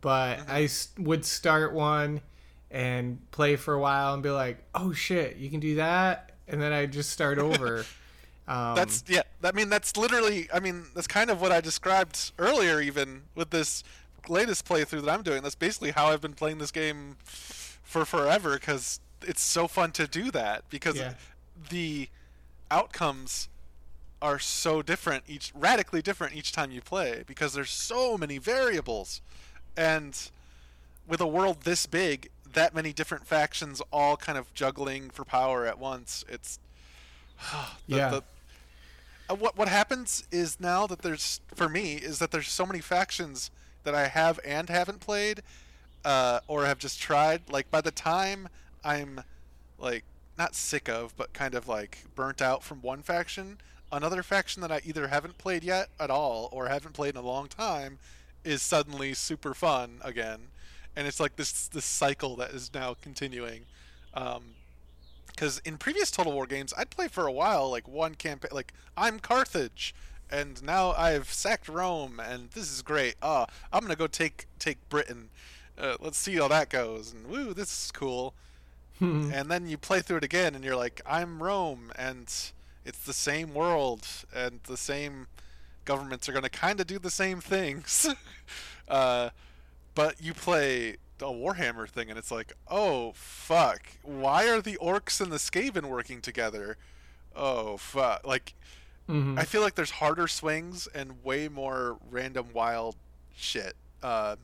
but 0.00 0.38
Mm-hmm. 0.38 0.50
I 0.52 1.02
would 1.02 1.24
start 1.24 1.72
one 1.72 2.20
and 2.74 3.18
play 3.30 3.56
for 3.56 3.72
a 3.72 3.80
while 3.80 4.12
and 4.12 4.22
be 4.22 4.30
like, 4.30 4.58
"Oh 4.74 4.92
shit, 4.92 5.36
you 5.36 5.48
can 5.48 5.60
do 5.60 5.76
that," 5.76 6.32
and 6.48 6.60
then 6.60 6.72
I 6.72 6.86
just 6.86 7.10
start 7.10 7.38
over. 7.38 7.84
um, 8.48 8.74
that's 8.74 9.02
yeah 9.08 9.22
i 9.42 9.52
mean 9.52 9.70
that's 9.70 9.96
literally 9.96 10.48
i 10.52 10.60
mean 10.60 10.84
that's 10.94 11.06
kind 11.06 11.30
of 11.30 11.40
what 11.40 11.50
i 11.50 11.62
described 11.62 12.30
earlier 12.38 12.78
even 12.78 13.22
with 13.34 13.48
this 13.48 13.82
latest 14.28 14.66
playthrough 14.66 15.00
that 15.02 15.08
i'm 15.10 15.22
doing 15.22 15.42
that's 15.42 15.54
basically 15.54 15.92
how 15.92 16.08
i've 16.08 16.20
been 16.20 16.34
playing 16.34 16.58
this 16.58 16.70
game 16.70 17.16
for 17.24 18.04
forever 18.04 18.52
because 18.58 19.00
it's 19.22 19.40
so 19.40 19.66
fun 19.66 19.90
to 19.92 20.06
do 20.06 20.30
that 20.30 20.62
because 20.68 20.96
Yeah. 20.96 21.14
the 21.70 22.10
outcomes 22.70 23.48
are 24.20 24.38
so 24.38 24.82
different 24.82 25.24
each 25.26 25.50
radically 25.54 26.02
different 26.02 26.34
each 26.34 26.52
time 26.52 26.70
you 26.70 26.82
play 26.82 27.24
because 27.26 27.54
there's 27.54 27.70
so 27.70 28.18
many 28.18 28.36
variables 28.36 29.22
and 29.74 30.30
with 31.08 31.20
a 31.22 31.26
world 31.26 31.62
this 31.62 31.86
big 31.86 32.28
that 32.54 32.74
many 32.74 32.92
different 32.92 33.26
factions 33.26 33.80
all 33.92 34.16
kind 34.16 34.38
of 34.38 34.52
juggling 34.54 35.10
for 35.10 35.24
power 35.24 35.66
at 35.66 35.78
once 35.78 36.24
it's 36.28 36.58
the, 37.88 37.96
Yeah. 37.96 38.10
the, 38.10 38.22
uh, 39.30 39.34
what 39.34 39.56
what 39.56 39.68
happens 39.68 40.24
is 40.30 40.58
now 40.60 40.86
that 40.86 41.02
there's 41.02 41.40
for 41.54 41.68
me 41.68 41.94
is 41.94 42.18
that 42.18 42.30
there's 42.30 42.48
so 42.48 42.66
many 42.66 42.80
factions 42.80 43.50
that 43.84 43.94
I 43.94 44.08
have 44.08 44.40
and 44.44 44.68
haven't 44.68 45.00
played 45.00 45.42
uh, 46.04 46.40
or 46.46 46.66
have 46.66 46.78
just 46.78 47.00
tried 47.00 47.42
like 47.50 47.70
by 47.70 47.80
the 47.80 47.90
time 47.90 48.48
I'm 48.84 49.22
like 49.78 50.04
not 50.38 50.54
sick 50.54 50.88
of 50.88 51.16
but 51.16 51.32
kind 51.32 51.54
of 51.54 51.68
like 51.68 52.04
burnt 52.14 52.42
out 52.42 52.62
from 52.62 52.82
one 52.82 53.02
faction 53.02 53.58
another 53.92 54.22
faction 54.22 54.60
that 54.62 54.72
I 54.72 54.80
either 54.84 55.08
haven't 55.08 55.38
played 55.38 55.62
yet 55.64 55.88
at 56.00 56.10
all 56.10 56.48
or 56.52 56.68
haven't 56.68 56.92
played 56.94 57.14
in 57.14 57.20
a 57.20 57.26
long 57.26 57.46
time 57.48 57.98
is 58.44 58.60
suddenly 58.60 59.14
super 59.14 59.54
fun 59.54 59.98
again 60.02 60.48
and 60.96 61.06
it's 61.06 61.20
like 61.20 61.36
this 61.36 61.68
this 61.68 61.84
cycle 61.84 62.36
that 62.36 62.50
is 62.50 62.72
now 62.74 62.94
continuing 63.00 63.62
um, 64.14 64.54
because 65.34 65.58
in 65.64 65.78
previous 65.78 66.10
Total 66.10 66.32
War 66.32 66.46
games, 66.46 66.72
I'd 66.78 66.90
play 66.90 67.08
for 67.08 67.26
a 67.26 67.32
while, 67.32 67.68
like 67.70 67.88
one 67.88 68.14
campaign, 68.14 68.50
like 68.52 68.72
I'm 68.96 69.18
Carthage, 69.18 69.94
and 70.30 70.62
now 70.62 70.92
I've 70.92 71.32
sacked 71.32 71.68
Rome, 71.68 72.20
and 72.20 72.50
this 72.50 72.72
is 72.72 72.82
great. 72.82 73.16
Ah, 73.20 73.46
I'm 73.72 73.80
gonna 73.80 73.96
go 73.96 74.06
take 74.06 74.46
take 74.58 74.88
Britain. 74.88 75.30
Uh, 75.76 75.96
let's 76.00 76.18
see 76.18 76.36
how 76.36 76.46
that 76.48 76.70
goes, 76.70 77.12
and 77.12 77.26
woo, 77.26 77.52
this 77.52 77.86
is 77.86 77.90
cool. 77.90 78.34
and 79.32 79.50
then 79.50 79.66
you 79.66 79.76
play 79.76 80.00
through 80.00 80.18
it 80.18 80.24
again, 80.24 80.54
and 80.54 80.64
you're 80.64 80.76
like, 80.76 81.00
I'm 81.04 81.42
Rome, 81.42 81.90
and 81.96 82.32
it's 82.84 83.04
the 83.04 83.12
same 83.12 83.52
world, 83.52 84.06
and 84.32 84.60
the 84.64 84.76
same 84.76 85.26
governments 85.84 86.28
are 86.28 86.32
gonna 86.32 86.48
kind 86.48 86.80
of 86.80 86.86
do 86.86 87.00
the 87.00 87.10
same 87.10 87.40
things. 87.40 88.06
uh, 88.88 89.30
but 89.94 90.20
you 90.20 90.34
play 90.34 90.96
a 91.20 91.32
Warhammer 91.32 91.88
thing, 91.88 92.10
and 92.10 92.18
it's 92.18 92.30
like, 92.30 92.52
oh 92.68 93.12
fuck, 93.14 93.82
why 94.02 94.48
are 94.48 94.60
the 94.60 94.76
orcs 94.76 95.20
and 95.20 95.32
the 95.32 95.36
Skaven 95.36 95.86
working 95.86 96.20
together? 96.20 96.76
Oh 97.34 97.76
fuck, 97.76 98.26
like 98.26 98.54
mhm. 99.08 99.38
I 99.38 99.44
feel 99.44 99.62
like 99.62 99.74
there's 99.74 99.92
harder 99.92 100.28
swings 100.28 100.86
and 100.94 101.24
way 101.24 101.48
more 101.48 101.98
random 102.10 102.46
wild 102.52 102.96
shit. 103.36 103.74
Uh, 104.02 104.36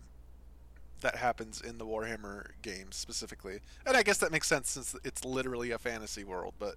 that 1.00 1.16
happens 1.16 1.60
in 1.62 1.78
the 1.78 1.86
Warhammer 1.86 2.50
games 2.62 2.96
specifically, 2.96 3.60
and 3.86 3.96
I 3.96 4.02
guess 4.02 4.18
that 4.18 4.30
makes 4.30 4.46
sense 4.46 4.70
since 4.70 4.94
it's 5.04 5.24
literally 5.24 5.70
a 5.70 5.78
fantasy 5.78 6.24
world. 6.24 6.54
But, 6.58 6.76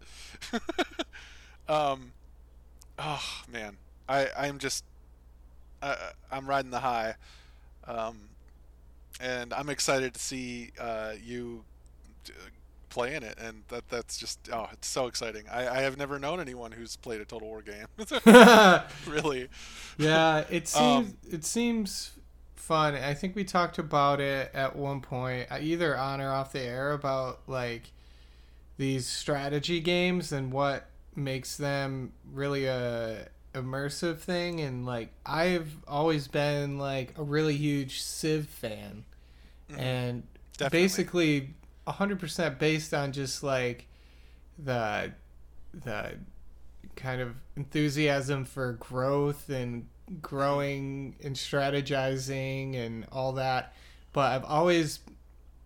um, 1.67 2.13
oh 2.97 3.43
man, 3.51 3.77
I 4.07 4.29
I'm 4.37 4.59
just 4.59 4.85
I, 5.81 6.11
I'm 6.31 6.45
riding 6.47 6.71
the 6.71 6.79
high, 6.79 7.15
um, 7.85 8.29
and 9.19 9.53
I'm 9.53 9.69
excited 9.69 10.13
to 10.13 10.19
see 10.19 10.71
uh, 10.79 11.13
you 11.23 11.63
play 12.93 13.15
in 13.15 13.23
it, 13.23 13.37
and 13.39 13.63
that 13.69 13.89
that's 13.89 14.17
just 14.17 14.49
oh, 14.51 14.67
it's 14.71 14.87
so 14.87 15.07
exciting. 15.07 15.43
I, 15.51 15.67
I 15.67 15.81
have 15.81 15.97
never 15.97 16.19
known 16.19 16.39
anyone 16.39 16.71
who's 16.71 16.95
played 16.95 17.21
a 17.21 17.25
Total 17.25 17.47
War 17.47 17.61
game. 17.61 17.87
really. 19.07 19.49
Yeah, 19.97 20.45
it 20.49 20.67
seems 20.67 21.09
um, 21.09 21.17
it 21.29 21.43
seems 21.43 22.11
fun. 22.55 22.95
I 22.95 23.13
think 23.13 23.35
we 23.35 23.43
talked 23.43 23.77
about 23.79 24.21
it 24.21 24.51
at 24.53 24.75
one 24.75 25.01
point, 25.01 25.51
uh, 25.51 25.57
either 25.59 25.97
on 25.97 26.21
or 26.21 26.31
off 26.31 26.53
the 26.53 26.61
air, 26.61 26.93
about 26.93 27.41
like 27.47 27.91
these 28.77 29.07
strategy 29.07 29.79
games 29.79 30.31
and 30.31 30.51
what 30.51 30.87
makes 31.15 31.57
them 31.57 32.13
really 32.31 32.65
a 32.65 33.27
immersive 33.53 34.19
thing 34.19 34.59
and 34.61 34.85
like 34.85 35.09
I've 35.25 35.77
always 35.87 36.27
been 36.27 36.77
like 36.77 37.13
a 37.17 37.23
really 37.23 37.55
huge 37.55 38.01
Civ 38.01 38.47
fan. 38.47 39.05
Mm-hmm. 39.69 39.79
And 39.79 40.23
Definitely. 40.57 40.79
basically 40.79 41.53
100% 41.87 42.59
based 42.59 42.93
on 42.93 43.11
just 43.11 43.43
like 43.43 43.87
the 44.57 45.11
the 45.73 46.17
kind 46.95 47.21
of 47.21 47.35
enthusiasm 47.55 48.45
for 48.45 48.73
growth 48.73 49.49
and 49.49 49.87
growing 50.21 51.15
and 51.23 51.35
strategizing 51.35 52.75
and 52.75 53.05
all 53.11 53.33
that 53.33 53.73
but 54.11 54.31
I've 54.31 54.43
always 54.43 54.99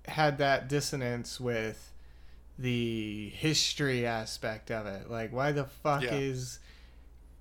had 0.07 0.37
that 0.37 0.69
dissonance 0.69 1.39
with 1.39 1.91
the 2.57 3.29
history 3.35 4.05
aspect 4.05 4.71
of 4.71 4.85
it 4.85 5.11
like 5.11 5.33
why 5.33 5.51
the 5.51 5.65
fuck 5.65 6.03
yeah. 6.03 6.13
is 6.13 6.59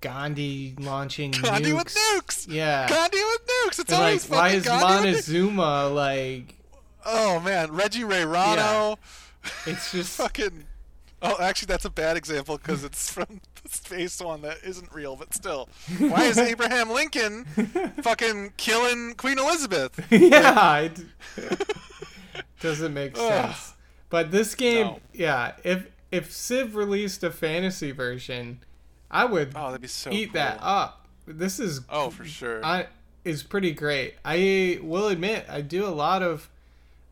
Gandhi 0.01 0.75
launching 0.79 1.31
Gandhi 1.31 1.71
nukes? 1.71 1.77
with 1.77 1.95
nukes 1.95 2.53
yeah 2.53 2.87
Gandhi 2.87 3.17
with 3.17 3.47
nukes 3.47 3.79
it's 3.79 3.91
and 3.91 3.93
always 3.93 4.29
like 4.29 4.39
why 4.39 4.49
is 4.49 4.63
Gandhi 4.65 5.11
Montezuma 5.11 5.87
like 5.87 6.57
Oh 7.09 7.39
man, 7.39 7.71
Reggie 7.71 8.03
Ray 8.03 8.23
Rano. 8.23 8.55
Yeah. 8.55 8.95
It's 9.65 9.93
just 9.93 10.17
fucking. 10.17 10.65
Oh, 11.21 11.37
actually, 11.39 11.67
that's 11.67 11.85
a 11.85 11.89
bad 11.89 12.17
example 12.17 12.57
because 12.57 12.83
it's 12.83 13.09
from 13.09 13.39
the 13.63 13.69
space 13.69 14.19
one 14.19 14.41
that 14.41 14.57
isn't 14.61 14.93
real, 14.93 15.15
but 15.15 15.33
still. 15.33 15.69
Why 15.99 16.25
is 16.25 16.37
Abraham 16.37 16.89
Lincoln 16.89 17.45
fucking 18.01 18.53
killing 18.57 19.13
Queen 19.13 19.39
Elizabeth? 19.39 20.05
yeah, 20.11 20.79
it 20.79 20.99
doesn't 22.59 22.93
make 22.93 23.15
sense. 23.15 23.73
But 24.09 24.31
this 24.31 24.53
game, 24.53 24.87
no. 24.87 24.99
yeah, 25.13 25.53
if 25.63 25.87
if 26.11 26.33
Civ 26.33 26.75
released 26.75 27.23
a 27.23 27.31
fantasy 27.31 27.91
version, 27.93 28.59
I 29.09 29.25
would 29.25 29.53
oh, 29.55 29.67
that'd 29.67 29.81
be 29.81 29.87
so 29.87 30.11
eat 30.11 30.27
cool. 30.27 30.33
that 30.33 30.59
up. 30.61 31.07
This 31.25 31.59
is 31.59 31.81
oh 31.89 32.09
for 32.09 32.25
sure. 32.25 32.63
I 32.63 32.87
is 33.23 33.43
pretty 33.43 33.71
great. 33.71 34.15
I 34.23 34.79
will 34.81 35.07
admit 35.07 35.45
I 35.49 35.61
do 35.61 35.85
a 35.85 35.89
lot 35.89 36.23
of 36.23 36.49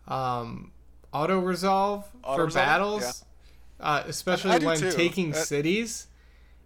um, 0.07 0.71
auto 1.13 1.39
resolve 1.39 2.05
for 2.23 2.47
battles, 2.47 3.23
yeah. 3.79 3.85
uh, 3.85 4.03
especially 4.07 4.65
when 4.65 4.77
too. 4.77 4.91
taking 4.91 5.33
uh, 5.33 5.37
cities. 5.37 6.07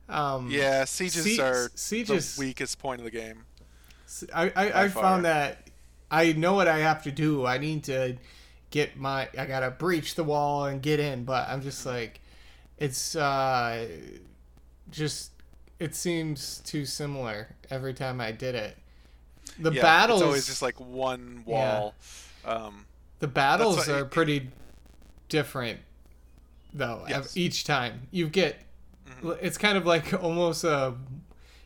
Um, 0.07 0.49
yeah, 0.49 0.85
sieges 0.85 1.23
sie- 1.23 1.41
are 1.41 1.69
sieges, 1.75 2.35
the 2.35 2.39
weakest 2.39 2.79
point 2.79 2.99
of 2.99 3.05
the 3.05 3.11
game. 3.11 3.45
I 4.33 4.51
I, 4.55 4.83
I 4.83 4.89
found 4.89 5.25
that 5.25 5.69
I 6.09 6.33
know 6.33 6.53
what 6.53 6.67
I 6.67 6.79
have 6.79 7.03
to 7.03 7.11
do. 7.11 7.45
I 7.45 7.57
need 7.57 7.83
to 7.85 8.17
get 8.71 8.97
my 8.97 9.29
I 9.37 9.45
gotta 9.45 9.71
breach 9.71 10.15
the 10.15 10.23
wall 10.23 10.65
and 10.65 10.81
get 10.81 10.99
in, 10.99 11.23
but 11.23 11.47
I'm 11.47 11.61
just 11.61 11.85
like, 11.85 12.21
it's 12.77 13.15
uh, 13.15 13.87
just 14.91 15.31
it 15.79 15.95
seems 15.95 16.59
too 16.65 16.85
similar 16.85 17.55
every 17.69 17.93
time 17.93 18.19
I 18.19 18.31
did 18.31 18.55
it. 18.55 18.77
The 19.57 19.71
yeah, 19.71 19.81
battles 19.81 20.21
it's 20.21 20.25
always 20.25 20.45
just 20.45 20.61
like 20.61 20.79
one 20.79 21.43
wall. 21.45 21.95
Yeah. 22.45 22.51
Um, 22.51 22.85
the 23.19 23.27
battles 23.27 23.89
are 23.89 24.05
pretty 24.05 24.49
different, 25.27 25.79
though. 26.73 27.05
Yes. 27.07 27.35
Each 27.35 27.63
time 27.63 28.07
you 28.11 28.27
get, 28.27 28.61
mm-hmm. 29.07 29.31
it's 29.41 29.57
kind 29.57 29.77
of 29.77 29.85
like 29.85 30.13
almost 30.23 30.63
a, 30.63 30.93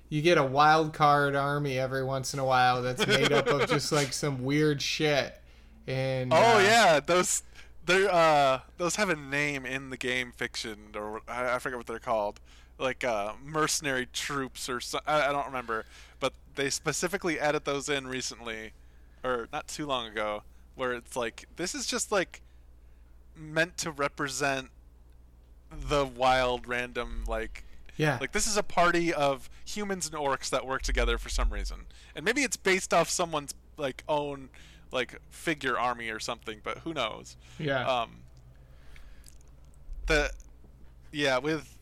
you 0.09 0.21
get 0.21 0.38
a 0.38 0.43
wild 0.43 0.93
card 0.93 1.36
army 1.36 1.77
every 1.77 2.03
once 2.03 2.33
in 2.33 2.39
a 2.39 2.45
while 2.45 2.81
that's 2.81 3.05
made 3.05 3.31
up 3.31 3.47
of 3.47 3.67
just 3.67 3.91
like 3.91 4.13
some 4.13 4.43
weird 4.43 4.81
shit. 4.81 5.39
And 5.86 6.33
oh 6.33 6.57
uh, 6.57 6.59
yeah, 6.59 6.99
those 6.99 7.43
they're 7.86 8.12
uh 8.12 8.62
those 8.77 8.95
have 8.95 9.09
a 9.09 9.15
name 9.15 9.65
in 9.65 9.89
the 9.89 9.97
game 9.97 10.31
fiction 10.31 10.77
or 10.95 11.21
I, 11.27 11.55
I 11.55 11.59
forget 11.59 11.77
what 11.77 11.88
they're 11.88 11.99
called 11.99 12.39
like 12.77 13.03
uh, 13.03 13.33
mercenary 13.43 14.07
troops 14.12 14.67
or 14.69 14.79
so, 14.79 14.99
I, 15.05 15.29
I, 15.29 15.31
don't 15.31 15.45
remember, 15.45 15.86
but 16.19 16.33
they 16.55 16.69
specifically 16.69 17.39
added 17.39 17.65
those 17.65 17.89
in 17.89 18.07
recently, 18.07 18.73
or 19.23 19.47
not 19.53 19.67
too 19.67 19.86
long 19.86 20.07
ago, 20.07 20.43
where 20.75 20.93
it's 20.93 21.15
like 21.15 21.47
this 21.55 21.75
is 21.75 21.86
just 21.86 22.12
like 22.12 22.41
meant 23.36 23.77
to 23.77 23.91
represent 23.91 24.69
the 25.71 26.05
wild 26.05 26.67
random 26.67 27.23
like 27.27 27.63
yeah. 27.97 28.17
like 28.21 28.31
this 28.31 28.47
is 28.47 28.57
a 28.57 28.63
party 28.63 29.13
of 29.13 29.49
humans 29.65 30.07
and 30.07 30.15
orcs 30.15 30.49
that 30.49 30.65
work 30.65 30.81
together 30.81 31.17
for 31.17 31.29
some 31.29 31.51
reason. 31.51 31.86
And 32.15 32.25
maybe 32.25 32.41
it's 32.41 32.57
based 32.57 32.93
off 32.93 33.09
someone's 33.09 33.53
like 33.77 34.03
own 34.07 34.49
like 34.91 35.19
figure 35.29 35.77
army 35.77 36.09
or 36.09 36.19
something 36.19 36.59
but 36.63 36.79
who 36.79 36.93
knows? 36.93 37.38
Yeah. 37.59 37.88
Um 37.88 38.21
the 40.07 40.31
yeah 41.12 41.38
with 41.38 41.72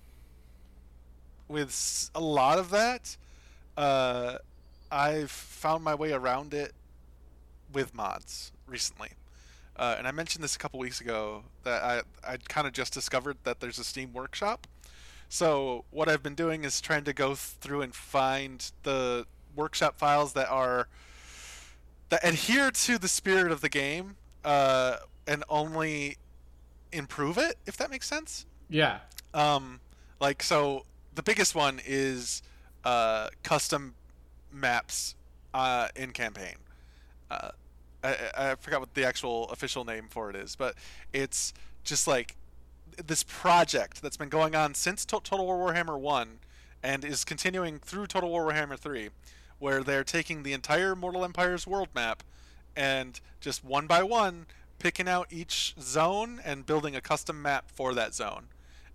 with 1.52 2.10
a 2.16 2.22
lot 2.22 2.58
of 2.58 2.70
that 2.70 3.18
uh 3.78 4.38
i've 4.92 5.32
found 5.32 5.84
my 5.84 5.96
way 5.96 6.12
around 6.12 6.54
it 6.54 6.74
with 7.74 7.94
mods 7.94 8.52
recently. 8.68 9.10
Uh, 9.76 9.96
and 9.98 10.08
I 10.08 10.12
mentioned 10.12 10.44
this 10.44 10.56
a 10.56 10.60
couple 10.60 10.80
weeks 10.80 11.02
ago 11.02 11.44
that 11.64 11.84
I 11.84 12.02
I 12.28 12.38
kind 12.38 12.68
of 12.68 12.74
just 12.74 12.94
discovered 12.94 13.38
that 13.44 13.60
there's 13.60 13.80
a 13.80 13.84
Steam 13.84 14.14
Workshop. 14.14 14.68
So 15.30 15.86
what 15.92 16.10
I've 16.10 16.22
been 16.22 16.36
doing 16.36 16.66
is 16.66 16.82
trying 16.82 17.06
to 17.06 17.14
go 17.14 17.36
through 17.36 17.82
and 17.82 17.96
find 17.96 18.70
the 18.84 19.26
workshop 19.56 19.98
files 19.98 20.34
that 20.34 20.50
are 20.50 20.88
that 22.10 22.26
adhere 22.26 22.72
to 22.72 22.98
the 22.98 23.08
spirit 23.08 23.52
of 23.52 23.62
the 23.62 23.70
game 23.70 24.18
uh, 24.44 24.98
and 25.26 25.44
only 25.48 26.18
improve 26.92 27.38
it, 27.38 27.58
if 27.66 27.78
that 27.78 27.90
makes 27.90 28.08
sense. 28.08 28.46
Yeah. 28.70 29.00
Um, 29.34 29.80
like 30.20 30.44
so, 30.44 30.84
the 31.14 31.24
biggest 31.24 31.56
one 31.56 31.80
is 31.86 32.42
uh, 32.84 33.30
custom 33.44 33.96
maps 34.52 35.16
uh, 35.54 35.88
in 35.96 36.12
campaign. 36.12 36.56
Uh, 37.30 37.50
I, 38.04 38.16
I 38.38 38.56
forgot 38.56 38.80
what 38.80 38.94
the 38.94 39.06
actual 39.06 39.50
official 39.50 39.86
name 39.86 40.08
for 40.10 40.30
it 40.30 40.36
is, 40.36 40.56
but 40.56 40.76
it's 41.14 41.54
just 41.84 42.08
like 42.08 42.36
this 43.06 43.24
project 43.24 44.02
that's 44.02 44.18
been 44.18 44.30
going 44.30 44.56
on 44.56 44.74
since 44.74 45.06
Total 45.06 45.46
War 45.46 45.72
Warhammer 45.72 46.00
1 46.00 46.40
and 46.84 47.06
is 47.06 47.24
continuing 47.24 47.80
through 47.80 48.08
Total 48.08 48.30
War 48.30 48.52
Warhammer 48.52 48.78
3, 48.78 49.10
where 49.60 49.84
they're 49.84 50.04
taking 50.04 50.44
the 50.44 50.54
entire 50.54 50.96
Mortal 50.96 51.24
Empire's 51.24 51.68
world 51.68 51.90
map 51.94 52.24
and 52.76 53.20
just 53.40 53.64
one 53.64 53.88
by 53.88 54.02
one 54.02 54.46
picking 54.80 55.08
out 55.08 55.28
each 55.30 55.76
zone 55.80 56.42
and 56.44 56.66
building 56.66 56.96
a 56.96 57.02
custom 57.02 57.42
map 57.42 57.70
for 57.72 57.94
that 57.94 58.16
zone. 58.16 58.48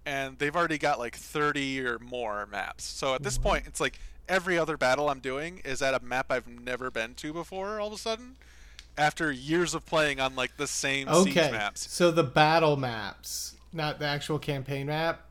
And 0.07 0.39
they've 0.39 0.55
already 0.55 0.79
got 0.79 0.99
like 0.99 1.17
30 1.17 1.85
or 1.85 1.99
more 1.99 2.47
maps. 2.47 2.85
So 2.85 3.15
at 3.15 3.23
this 3.23 3.37
point, 3.37 3.65
it's 3.67 3.81
like 3.81 3.99
every 4.29 4.57
other 4.57 4.77
battle 4.77 5.11
I'm 5.11 5.19
doing 5.19 5.61
is 5.65 5.83
at 5.83 5.95
a 5.95 6.05
map 6.05 6.27
I've 6.31 6.47
never 6.47 6.91
been 6.91 7.15
to 7.15 7.33
before 7.33 7.81
all 7.81 7.89
of 7.89 7.93
a 7.93 7.99
sudden 7.99 8.37
after 8.97 9.31
years 9.31 9.75
of 9.75 9.85
playing 9.85 10.21
on 10.21 10.37
like 10.37 10.57
the 10.57 10.67
same 10.67 11.09
okay. 11.09 11.25
siege 11.25 11.53
maps. 11.53 11.93
So 11.93 12.11
the 12.11 12.23
battle 12.23 12.77
maps, 12.77 13.57
not 13.73 13.99
the 13.99 14.07
actual 14.07 14.39
campaign 14.39 14.87
map. 14.87 15.23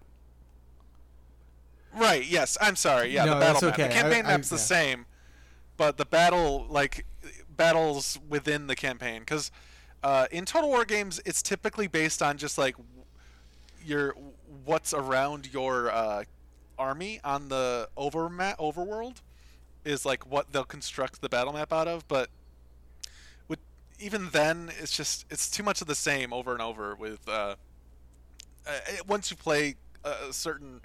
Right. 1.94 2.26
Yes. 2.26 2.58
I'm 2.60 2.76
sorry. 2.76 3.10
Yeah, 3.10 3.26
no, 3.26 3.36
the 3.36 3.40
battle 3.40 3.70
map. 3.70 3.78
The 3.78 3.88
campaign 3.88 4.26
I, 4.26 4.30
map's 4.30 4.52
I, 4.52 4.56
the 4.56 4.62
yeah. 4.62 4.66
same, 4.66 5.06
but 5.78 5.98
the 5.98 6.06
battle 6.06 6.68
like 6.70 7.06
battles 7.56 8.20
within 8.28 8.68
the 8.68 8.76
campaign 8.76 9.22
because 9.22 9.52
uh, 10.04 10.28
in 10.32 10.46
Total 10.46 10.70
War 10.70 10.86
games 10.86 11.22
it's 11.26 11.42
typically 11.42 11.88
based 11.88 12.22
on 12.22 12.38
just 12.38 12.58
like 12.58 12.76
your 13.84 14.16
what's 14.66 14.94
around 14.94 15.54
your 15.54 15.92
uh, 15.92 16.24
army 16.78 17.20
on 17.24 17.50
the 17.50 17.90
over 17.96 18.30
map 18.30 18.58
overworld 18.58 19.22
is 19.84 20.06
like 20.06 20.30
what 20.30 20.52
they'll 20.52 20.64
construct 20.64 21.22
the 21.22 21.30
battle 21.30 21.54
map 21.54 21.72
out 21.72 21.88
of, 21.88 22.08
but 22.08 22.30
with 23.48 23.60
even 24.00 24.30
then, 24.32 24.72
it's 24.80 24.96
just 24.96 25.26
it's 25.30 25.50
too 25.50 25.64
much 25.64 25.82
of 25.82 25.88
the 25.88 25.96
same 25.96 26.34
over 26.34 26.54
and 26.54 26.62
over. 26.62 26.96
With 26.96 27.28
uh, 27.28 27.56
uh, 28.68 28.74
once 29.08 29.30
you 29.32 29.38
play 29.38 29.76
a 30.04 30.34
certain 30.34 30.82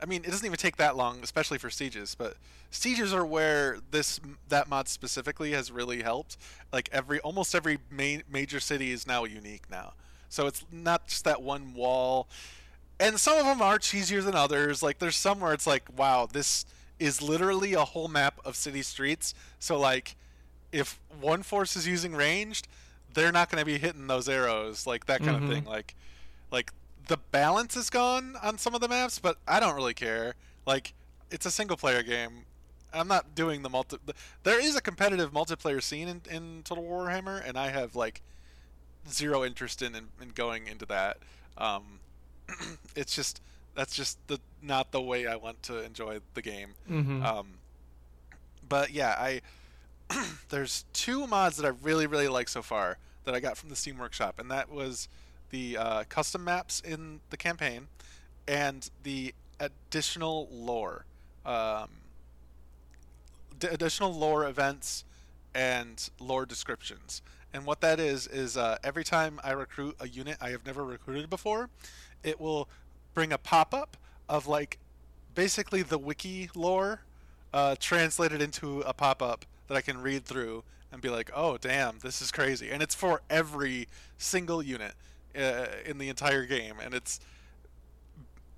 I 0.00 0.06
mean, 0.06 0.22
it 0.24 0.30
doesn't 0.30 0.44
even 0.44 0.58
take 0.58 0.76
that 0.76 0.96
long, 0.96 1.20
especially 1.22 1.58
for 1.58 1.70
sieges. 1.70 2.14
But 2.14 2.36
sieges 2.70 3.14
are 3.14 3.24
where 3.24 3.78
this 3.90 4.20
that 4.48 4.68
mod 4.68 4.88
specifically 4.88 5.52
has 5.52 5.70
really 5.70 6.02
helped. 6.02 6.36
Like 6.72 6.88
every 6.92 7.20
almost 7.20 7.54
every 7.54 7.78
main, 7.90 8.22
major 8.30 8.60
city 8.60 8.92
is 8.92 9.06
now 9.06 9.24
unique 9.24 9.70
now, 9.70 9.94
so 10.28 10.46
it's 10.46 10.64
not 10.70 11.08
just 11.08 11.24
that 11.24 11.42
one 11.42 11.74
wall. 11.74 12.28
And 13.00 13.18
some 13.18 13.38
of 13.38 13.44
them 13.44 13.60
are 13.60 13.78
cheesier 13.78 14.22
than 14.24 14.34
others. 14.34 14.82
Like 14.82 14.98
there's 14.98 15.16
some 15.16 15.40
where 15.40 15.52
it's 15.52 15.66
like, 15.66 15.84
wow, 15.96 16.28
this 16.30 16.64
is 16.98 17.20
literally 17.20 17.74
a 17.74 17.84
whole 17.84 18.08
map 18.08 18.38
of 18.44 18.56
city 18.56 18.82
streets. 18.82 19.34
So 19.58 19.78
like, 19.78 20.16
if 20.72 21.00
one 21.20 21.42
force 21.42 21.76
is 21.76 21.86
using 21.86 22.14
ranged, 22.14 22.68
they're 23.12 23.32
not 23.32 23.50
going 23.50 23.60
to 23.60 23.66
be 23.66 23.78
hitting 23.78 24.06
those 24.06 24.28
arrows, 24.28 24.86
like 24.86 25.06
that 25.06 25.22
kind 25.22 25.36
Mhm. 25.36 25.42
of 25.42 25.48
thing. 25.48 25.64
Like, 25.64 25.94
like 26.50 26.72
the 27.06 27.16
balance 27.16 27.76
is 27.76 27.90
gone 27.90 28.36
on 28.42 28.58
some 28.58 28.74
of 28.74 28.80
the 28.80 28.88
maps, 28.88 29.18
but 29.18 29.38
I 29.46 29.60
don't 29.60 29.74
really 29.76 29.94
care. 29.94 30.34
Like, 30.66 30.94
it's 31.30 31.46
a 31.46 31.50
single 31.50 31.76
player 31.76 32.02
game. 32.02 32.44
I'm 32.92 33.08
not 33.08 33.34
doing 33.34 33.62
the 33.62 33.68
multi. 33.68 33.98
There 34.44 34.60
is 34.60 34.76
a 34.76 34.80
competitive 34.80 35.32
multiplayer 35.32 35.82
scene 35.82 36.06
in, 36.08 36.22
in 36.30 36.62
Total 36.64 36.82
Warhammer, 36.84 37.46
and 37.46 37.58
I 37.58 37.70
have 37.70 37.96
like 37.96 38.22
zero 39.10 39.44
interest 39.44 39.82
in 39.82 39.94
in, 39.96 40.08
in 40.20 40.28
going 40.30 40.66
into 40.68 40.86
that. 40.86 41.18
Um, 41.58 41.98
it's 42.96 43.14
just 43.14 43.40
that's 43.74 43.94
just 43.94 44.18
the 44.28 44.38
not 44.62 44.92
the 44.92 45.00
way 45.00 45.26
I 45.26 45.36
want 45.36 45.62
to 45.64 45.82
enjoy 45.84 46.20
the 46.34 46.42
game. 46.42 46.70
Mm-hmm. 46.90 47.24
Um, 47.24 47.46
but 48.68 48.92
yeah, 48.92 49.14
I 49.18 49.40
there's 50.48 50.84
two 50.92 51.26
mods 51.26 51.56
that 51.56 51.66
I 51.66 51.72
really 51.82 52.06
really 52.06 52.28
like 52.28 52.48
so 52.48 52.62
far 52.62 52.98
that 53.24 53.34
I 53.34 53.40
got 53.40 53.56
from 53.56 53.70
the 53.70 53.76
Steam 53.76 53.98
Workshop, 53.98 54.38
and 54.38 54.50
that 54.50 54.70
was 54.70 55.08
the 55.50 55.76
uh, 55.76 56.04
custom 56.08 56.44
maps 56.44 56.80
in 56.80 57.20
the 57.30 57.36
campaign 57.36 57.88
and 58.46 58.90
the 59.02 59.34
additional 59.60 60.48
lore, 60.50 61.04
um, 61.46 61.88
d- 63.58 63.68
additional 63.68 64.12
lore 64.12 64.46
events 64.46 65.04
and 65.54 66.10
lore 66.18 66.44
descriptions. 66.44 67.22
And 67.52 67.64
what 67.64 67.80
that 67.82 68.00
is 68.00 68.26
is 68.26 68.56
uh, 68.56 68.78
every 68.82 69.04
time 69.04 69.40
I 69.44 69.52
recruit 69.52 69.94
a 70.00 70.08
unit 70.08 70.36
I 70.40 70.50
have 70.50 70.66
never 70.66 70.84
recruited 70.84 71.30
before, 71.30 71.70
it 72.24 72.40
will 72.40 72.68
bring 73.12 73.32
a 73.32 73.38
pop 73.38 73.72
up 73.72 73.96
of 74.28 74.46
like 74.46 74.78
basically 75.34 75.82
the 75.82 75.98
wiki 75.98 76.50
lore 76.54 77.02
uh, 77.52 77.76
translated 77.78 78.42
into 78.42 78.80
a 78.80 78.92
pop 78.92 79.22
up 79.22 79.44
that 79.68 79.76
I 79.76 79.80
can 79.80 80.00
read 80.00 80.24
through 80.24 80.64
and 80.92 81.02
be 81.02 81.08
like, 81.08 81.30
oh, 81.34 81.56
damn, 81.56 81.98
this 81.98 82.22
is 82.22 82.30
crazy. 82.30 82.70
And 82.70 82.82
it's 82.82 82.94
for 82.94 83.22
every 83.28 83.88
single 84.16 84.62
unit 84.62 84.92
uh, 85.36 85.66
in 85.84 85.98
the 85.98 86.08
entire 86.08 86.46
game. 86.46 86.76
And 86.82 86.94
it's 86.94 87.20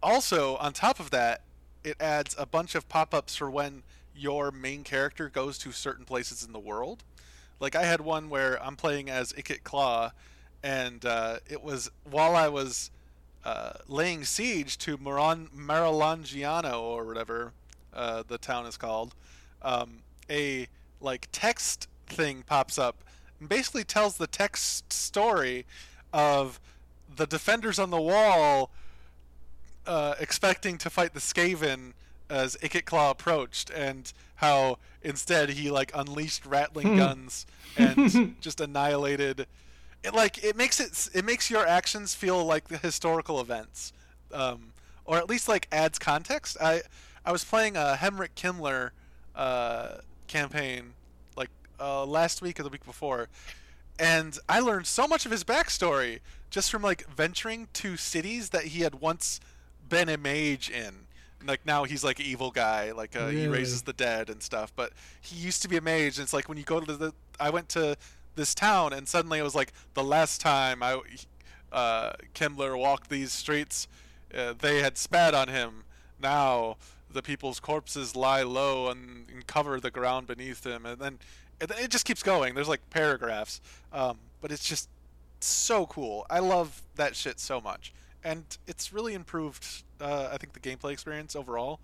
also, 0.02 0.56
on 0.56 0.72
top 0.72 1.00
of 1.00 1.10
that, 1.10 1.42
it 1.82 1.96
adds 2.00 2.34
a 2.38 2.46
bunch 2.46 2.74
of 2.74 2.88
pop 2.88 3.14
ups 3.14 3.36
for 3.36 3.50
when 3.50 3.82
your 4.14 4.50
main 4.50 4.84
character 4.84 5.28
goes 5.28 5.58
to 5.58 5.72
certain 5.72 6.04
places 6.04 6.42
in 6.44 6.52
the 6.52 6.58
world. 6.58 7.04
Like, 7.58 7.74
I 7.74 7.84
had 7.84 8.02
one 8.02 8.28
where 8.28 8.62
I'm 8.62 8.76
playing 8.76 9.08
as 9.08 9.32
Ikit 9.32 9.62
Claw, 9.62 10.10
and 10.62 11.04
uh, 11.06 11.38
it 11.48 11.62
was 11.62 11.90
while 12.04 12.36
I 12.36 12.48
was 12.48 12.90
uh, 13.46 13.72
laying 13.86 14.24
siege 14.24 14.76
to 14.78 14.96
Maron- 14.96 15.48
Marilangiano 15.56 16.80
or 16.82 17.04
whatever 17.04 17.52
uh, 17.94 18.24
the 18.26 18.38
town 18.38 18.66
is 18.66 18.76
called, 18.76 19.14
um, 19.62 20.00
a 20.28 20.66
like 21.00 21.28
text 21.30 21.86
thing 22.08 22.42
pops 22.44 22.76
up 22.78 23.04
and 23.38 23.48
basically 23.48 23.84
tells 23.84 24.16
the 24.16 24.26
text 24.26 24.92
story 24.92 25.64
of 26.12 26.58
the 27.14 27.26
defenders 27.26 27.78
on 27.78 27.90
the 27.90 28.00
wall 28.00 28.70
uh, 29.86 30.14
expecting 30.18 30.76
to 30.78 30.90
fight 30.90 31.14
the 31.14 31.20
Skaven 31.20 31.92
as 32.28 32.56
Ikit 32.56 32.84
Claw 32.86 33.12
approached, 33.12 33.70
and 33.70 34.12
how 34.36 34.78
instead 35.02 35.50
he 35.50 35.70
like 35.70 35.92
unleashed 35.94 36.44
rattling 36.44 36.88
Hmm. 36.88 36.96
guns 36.96 37.46
and 37.76 38.34
just 38.40 38.60
annihilated. 38.60 39.46
It 40.02 40.14
like 40.14 40.42
it 40.44 40.56
makes 40.56 40.80
it 40.80 41.08
it 41.14 41.24
makes 41.24 41.50
your 41.50 41.66
actions 41.66 42.14
feel 42.14 42.44
like 42.44 42.68
the 42.68 42.78
historical 42.78 43.40
events, 43.40 43.92
um, 44.32 44.72
or 45.04 45.16
at 45.16 45.28
least 45.28 45.48
like 45.48 45.66
adds 45.72 45.98
context. 45.98 46.56
I 46.60 46.82
I 47.24 47.32
was 47.32 47.44
playing 47.44 47.76
a 47.76 47.96
Heinrich 47.96 48.34
Kemmler 48.34 48.90
uh, 49.34 49.96
campaign 50.28 50.92
like 51.36 51.50
uh, 51.80 52.04
last 52.04 52.40
week 52.40 52.60
or 52.60 52.62
the 52.62 52.68
week 52.68 52.84
before, 52.84 53.28
and 53.98 54.38
I 54.48 54.60
learned 54.60 54.86
so 54.86 55.08
much 55.08 55.26
of 55.26 55.32
his 55.32 55.42
backstory 55.42 56.20
just 56.50 56.70
from 56.70 56.82
like 56.82 57.08
venturing 57.08 57.68
to 57.74 57.96
cities 57.96 58.50
that 58.50 58.64
he 58.64 58.82
had 58.82 58.96
once 58.96 59.40
been 59.88 60.08
a 60.08 60.16
mage 60.16 60.70
in. 60.70 61.06
Like 61.46 61.64
now 61.66 61.84
he's 61.84 62.02
like 62.02 62.18
an 62.18 62.26
evil 62.26 62.50
guy, 62.50 62.92
like 62.92 63.14
uh, 63.14 63.28
he 63.28 63.46
raises 63.46 63.82
the 63.82 63.92
dead 63.92 64.30
and 64.30 64.42
stuff. 64.42 64.72
But 64.74 64.92
he 65.20 65.36
used 65.36 65.62
to 65.62 65.68
be 65.68 65.76
a 65.76 65.80
mage, 65.80 66.18
and 66.18 66.24
it's 66.24 66.32
like 66.32 66.48
when 66.48 66.58
you 66.58 66.64
go 66.64 66.80
to 66.80 66.96
the. 66.96 67.12
I 67.38 67.50
went 67.50 67.68
to 67.70 67.96
this 68.36 68.54
town, 68.54 68.92
and 68.92 69.08
suddenly 69.08 69.38
it 69.38 69.42
was 69.42 69.54
like 69.54 69.72
the 69.94 70.04
last 70.04 70.40
time 70.40 70.82
I, 70.82 71.00
uh, 71.72 72.12
Kemmler 72.34 72.78
walked 72.78 73.10
these 73.10 73.32
streets, 73.32 73.88
uh, 74.36 74.54
they 74.58 74.80
had 74.80 74.96
spat 74.96 75.34
on 75.34 75.48
him. 75.48 75.84
Now 76.22 76.76
the 77.10 77.22
people's 77.22 77.60
corpses 77.60 78.14
lie 78.14 78.42
low 78.42 78.90
and, 78.90 79.28
and 79.30 79.46
cover 79.46 79.80
the 79.80 79.90
ground 79.90 80.26
beneath 80.26 80.64
him, 80.64 80.86
and 80.86 81.00
then 81.00 81.18
it, 81.60 81.70
it 81.78 81.90
just 81.90 82.04
keeps 82.04 82.22
going. 82.22 82.54
There's 82.54 82.68
like 82.68 82.88
paragraphs, 82.90 83.60
um, 83.92 84.18
but 84.40 84.52
it's 84.52 84.64
just 84.64 84.88
so 85.40 85.86
cool. 85.86 86.26
I 86.30 86.38
love 86.38 86.82
that 86.96 87.16
shit 87.16 87.40
so 87.40 87.60
much, 87.60 87.92
and 88.22 88.44
it's 88.66 88.92
really 88.92 89.14
improved. 89.14 89.66
Uh, 90.00 90.28
I 90.32 90.36
think 90.36 90.52
the 90.52 90.60
gameplay 90.60 90.92
experience 90.92 91.34
overall. 91.34 91.80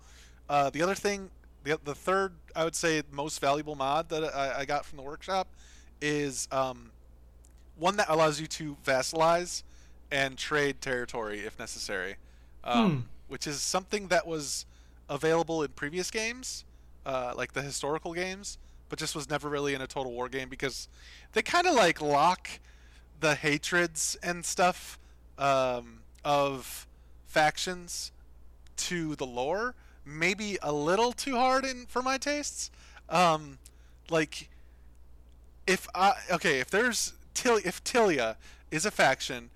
Uh, 0.47 0.69
the 0.69 0.81
other 0.81 0.95
thing, 0.95 1.31
the 1.63 1.79
the 1.83 1.95
third, 1.95 2.33
I 2.55 2.63
would 2.63 2.75
say, 2.75 3.01
most 3.11 3.39
valuable 3.39 3.75
mod 3.75 4.09
that 4.09 4.23
I, 4.35 4.59
I 4.59 4.65
got 4.65 4.85
from 4.85 4.97
the 4.97 5.03
workshop 5.03 5.47
is 6.03 6.47
um, 6.51 6.91
one 7.77 7.95
that 7.97 8.09
allows 8.09 8.39
you 8.39 8.47
to 8.47 8.77
vassalize 8.85 9.63
and 10.11 10.37
trade 10.37 10.81
territory 10.81 11.39
if 11.39 11.57
necessary, 11.57 12.17
um, 12.63 12.91
Hmm. 12.91 12.99
which 13.27 13.47
is 13.47 13.61
something 13.61 14.09
that 14.09 14.27
was 14.27 14.65
available 15.09 15.63
in 15.63 15.69
previous 15.71 16.11
games, 16.11 16.65
uh, 17.05 17.33
like 17.35 17.53
the 17.53 17.61
historical 17.61 18.13
games, 18.13 18.57
but 18.89 18.99
just 18.99 19.15
was 19.15 19.29
never 19.29 19.49
really 19.49 19.73
in 19.73 19.81
a 19.81 19.87
total 19.87 20.11
war 20.11 20.29
game 20.29 20.49
because 20.49 20.87
they 21.31 21.41
kind 21.41 21.65
of 21.67 21.73
like 21.73 22.01
lock 22.01 22.49
the 23.19 23.35
hatreds 23.35 24.17
and 24.21 24.45
stuff 24.45 24.99
um, 25.37 26.01
of 26.25 26.87
factions 27.25 28.11
to 28.75 29.15
the 29.15 29.25
lore 29.25 29.75
maybe 30.05 30.57
a 30.61 30.71
little 30.73 31.13
too 31.13 31.35
hard 31.37 31.63
in 31.63 31.85
for 31.87 32.01
my 32.01 32.17
tastes 32.17 32.69
um 33.09 33.57
like 34.09 34.49
if 35.67 35.87
i 35.95 36.13
okay 36.31 36.59
if 36.59 36.69
there's 36.69 37.13
Til- 37.33 37.61
if 37.63 37.83
Tilea 37.83 38.35
is 38.71 38.85
a 38.85 38.91
faction 38.91 39.49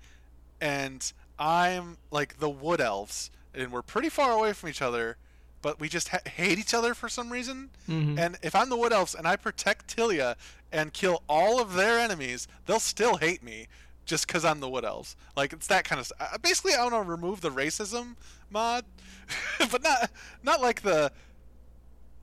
and 0.60 1.12
i'm 1.38 1.96
like 2.10 2.38
the 2.38 2.48
wood 2.50 2.80
elves 2.80 3.30
and 3.54 3.70
we're 3.72 3.82
pretty 3.82 4.08
far 4.08 4.32
away 4.32 4.52
from 4.52 4.68
each 4.70 4.82
other 4.82 5.16
but 5.60 5.78
we 5.80 5.88
just 5.88 6.08
ha- 6.08 6.20
hate 6.24 6.58
each 6.58 6.72
other 6.74 6.94
for 6.94 7.08
some 7.08 7.30
reason 7.30 7.70
Mhm. 7.88 8.18
and 8.18 8.38
if 8.42 8.54
i'm 8.54 8.68
the 8.70 8.76
wood 8.76 8.92
elves 8.92 9.14
and 9.14 9.26
i 9.28 9.36
protect 9.36 9.94
Tilea 9.96 10.36
and 10.72 10.92
kill 10.92 11.22
all 11.28 11.60
of 11.60 11.74
their 11.74 11.98
enemies 11.98 12.48
they'll 12.66 12.80
still 12.80 13.16
hate 13.18 13.42
me 13.42 13.68
just 14.06 14.26
because 14.26 14.44
i'm 14.44 14.60
the 14.60 14.68
wood 14.68 14.84
elves 14.84 15.14
like 15.36 15.52
it's 15.52 15.66
that 15.66 15.84
kind 15.84 16.00
of 16.00 16.06
stuff 16.06 16.40
basically 16.42 16.74
i 16.74 16.82
want 16.82 16.94
to 16.94 17.02
remove 17.02 17.40
the 17.42 17.50
racism 17.50 18.16
mod 18.50 18.84
but 19.70 19.82
not 19.82 20.10
not 20.42 20.60
like 20.62 20.82
the 20.82 21.12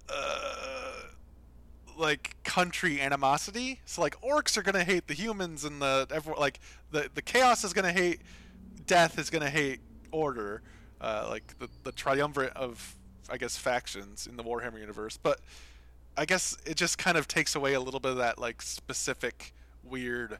uh, 0.09 0.91
like 1.97 2.35
country 2.43 3.01
animosity. 3.01 3.79
So 3.85 4.01
like 4.01 4.19
orcs 4.21 4.57
are 4.57 4.61
gonna 4.63 4.83
hate 4.83 5.07
the 5.07 5.13
humans, 5.13 5.63
and 5.63 5.81
the 5.81 6.07
everyone 6.11 6.39
like 6.39 6.59
the 6.91 7.09
the 7.13 7.21
chaos 7.21 7.63
is 7.63 7.73
gonna 7.73 7.91
hate 7.93 8.21
death 8.85 9.17
is 9.19 9.29
gonna 9.29 9.49
hate 9.49 9.79
order. 10.11 10.61
Uh, 11.01 11.27
like 11.29 11.57
the 11.59 11.69
the 11.83 11.91
triumvirate 11.91 12.53
of 12.55 12.95
I 13.29 13.37
guess 13.37 13.57
factions 13.57 14.27
in 14.27 14.37
the 14.37 14.43
Warhammer 14.43 14.79
universe. 14.79 15.17
But 15.21 15.39
I 16.17 16.25
guess 16.25 16.57
it 16.65 16.75
just 16.77 16.97
kind 16.97 17.17
of 17.17 17.27
takes 17.27 17.55
away 17.55 17.73
a 17.73 17.79
little 17.79 17.99
bit 17.99 18.11
of 18.11 18.17
that 18.17 18.39
like 18.39 18.61
specific 18.61 19.53
weird. 19.83 20.37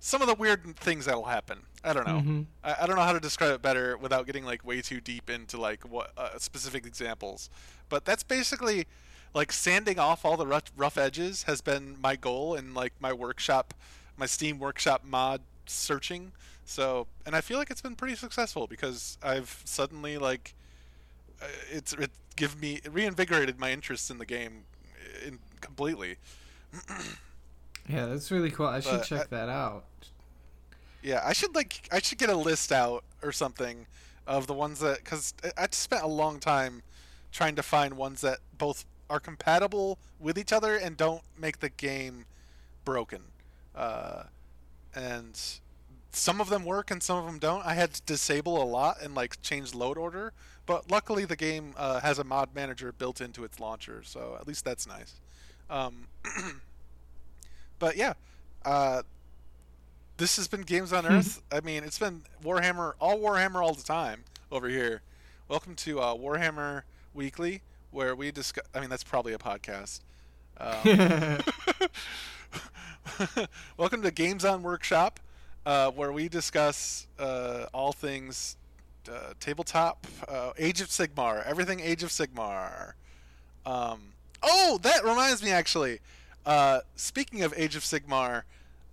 Some 0.00 0.22
of 0.22 0.28
the 0.28 0.34
weird 0.34 0.76
things 0.76 1.06
that'll 1.06 1.24
happen. 1.24 1.58
I 1.82 1.92
don't 1.92 2.06
know. 2.06 2.20
Mhm. 2.20 2.46
I, 2.62 2.76
I 2.82 2.86
don't 2.86 2.96
know 2.96 3.02
how 3.02 3.12
to 3.12 3.20
describe 3.20 3.50
it 3.52 3.62
better 3.62 3.96
without 3.98 4.26
getting 4.26 4.44
like 4.44 4.64
way 4.64 4.80
too 4.80 5.00
deep 5.00 5.28
into 5.28 5.60
like 5.60 5.82
what 5.82 6.12
uh, 6.16 6.38
specific 6.38 6.86
examples. 6.86 7.50
But 7.88 8.04
that's 8.04 8.22
basically 8.22 8.86
like 9.34 9.52
sanding 9.52 9.98
off 9.98 10.24
all 10.24 10.36
the 10.36 10.46
rough, 10.46 10.72
rough 10.76 10.98
edges 10.98 11.44
has 11.44 11.60
been 11.60 11.96
my 12.00 12.16
goal 12.16 12.54
in 12.54 12.74
like 12.74 12.92
my 13.00 13.12
workshop, 13.12 13.74
my 14.16 14.26
Steam 14.26 14.58
workshop 14.58 15.02
mod 15.04 15.40
searching. 15.66 16.32
So, 16.64 17.06
and 17.24 17.34
I 17.34 17.40
feel 17.40 17.58
like 17.58 17.70
it's 17.70 17.80
been 17.80 17.96
pretty 17.96 18.14
successful 18.14 18.66
because 18.66 19.16
I've 19.22 19.62
suddenly 19.64 20.18
like 20.18 20.54
uh, 21.40 21.46
it's 21.70 21.92
it 21.94 22.10
give 22.36 22.60
me 22.60 22.80
it 22.84 22.92
reinvigorated 22.92 23.58
my 23.58 23.72
interest 23.72 24.10
in 24.10 24.18
the 24.18 24.26
game 24.26 24.64
in 25.24 25.38
completely. 25.60 26.16
Yeah, 27.88 28.04
that's 28.04 28.30
really 28.30 28.50
cool. 28.50 28.66
I 28.66 28.80
should 28.80 29.02
check 29.02 29.28
I- 29.32 29.36
that 29.36 29.48
out. 29.48 29.84
Yeah, 31.02 31.22
I 31.24 31.32
should 31.32 31.54
like 31.54 31.88
I 31.90 32.00
should 32.00 32.18
get 32.18 32.28
a 32.28 32.36
list 32.36 32.70
out 32.70 33.04
or 33.22 33.32
something 33.32 33.86
of 34.26 34.46
the 34.46 34.52
ones 34.52 34.80
that 34.80 35.02
because 35.02 35.32
I 35.42 35.64
I 35.64 35.68
spent 35.70 36.02
a 36.02 36.08
long 36.08 36.38
time 36.38 36.82
trying 37.32 37.56
to 37.56 37.62
find 37.62 37.94
ones 37.94 38.20
that 38.20 38.40
both 38.58 38.84
are 39.10 39.20
compatible 39.20 39.98
with 40.18 40.38
each 40.38 40.52
other 40.52 40.76
and 40.76 40.96
don't 40.96 41.22
make 41.38 41.60
the 41.60 41.68
game 41.68 42.24
broken. 42.84 43.22
Uh, 43.74 44.24
and 44.94 45.40
some 46.12 46.40
of 46.40 46.48
them 46.48 46.64
work 46.64 46.90
and 46.90 47.02
some 47.02 47.18
of 47.18 47.26
them 47.26 47.38
don't. 47.38 47.64
I 47.64 47.74
had 47.74 47.94
to 47.94 48.02
disable 48.02 48.62
a 48.62 48.64
lot 48.64 49.00
and 49.02 49.14
like 49.14 49.40
change 49.42 49.74
load 49.74 49.98
order, 49.98 50.32
but 50.66 50.90
luckily 50.90 51.24
the 51.24 51.36
game 51.36 51.74
uh, 51.76 52.00
has 52.00 52.18
a 52.18 52.24
mod 52.24 52.54
manager 52.54 52.92
built 52.92 53.20
into 53.20 53.44
its 53.44 53.60
launcher, 53.60 54.02
so 54.04 54.36
at 54.40 54.46
least 54.46 54.64
that's 54.64 54.86
nice. 54.86 55.14
Um, 55.70 56.06
but 57.78 57.96
yeah, 57.96 58.14
uh, 58.64 59.02
this 60.16 60.36
has 60.36 60.48
been 60.48 60.62
Games 60.62 60.92
on 60.92 61.06
Earth. 61.06 61.42
I 61.52 61.60
mean, 61.60 61.84
it's 61.84 61.98
been 61.98 62.22
Warhammer, 62.42 62.94
all 63.00 63.18
Warhammer 63.18 63.62
all 63.62 63.74
the 63.74 63.82
time 63.82 64.24
over 64.50 64.68
here. 64.68 65.02
Welcome 65.48 65.74
to 65.76 66.00
uh, 66.00 66.14
Warhammer 66.14 66.82
Weekly, 67.14 67.62
where 67.98 68.14
we 68.14 68.30
discuss. 68.30 68.64
I 68.72 68.78
mean, 68.78 68.90
that's 68.90 69.02
probably 69.02 69.32
a 69.32 69.38
podcast. 69.38 70.02
Um, 70.56 71.40
welcome 73.76 74.02
to 74.02 74.12
Games 74.12 74.44
on 74.44 74.62
Workshop, 74.62 75.18
uh, 75.66 75.90
where 75.90 76.12
we 76.12 76.28
discuss 76.28 77.08
uh, 77.18 77.66
all 77.74 77.90
things 77.90 78.56
uh, 79.10 79.32
tabletop, 79.40 80.06
uh, 80.28 80.52
Age 80.56 80.80
of 80.80 80.86
Sigmar, 80.86 81.44
everything 81.44 81.80
Age 81.80 82.04
of 82.04 82.10
Sigmar. 82.10 82.92
Um, 83.66 84.12
oh, 84.44 84.78
that 84.82 85.02
reminds 85.02 85.42
me 85.42 85.50
actually. 85.50 85.98
Uh, 86.46 86.82
speaking 86.94 87.42
of 87.42 87.52
Age 87.56 87.74
of 87.74 87.82
Sigmar, 87.82 88.42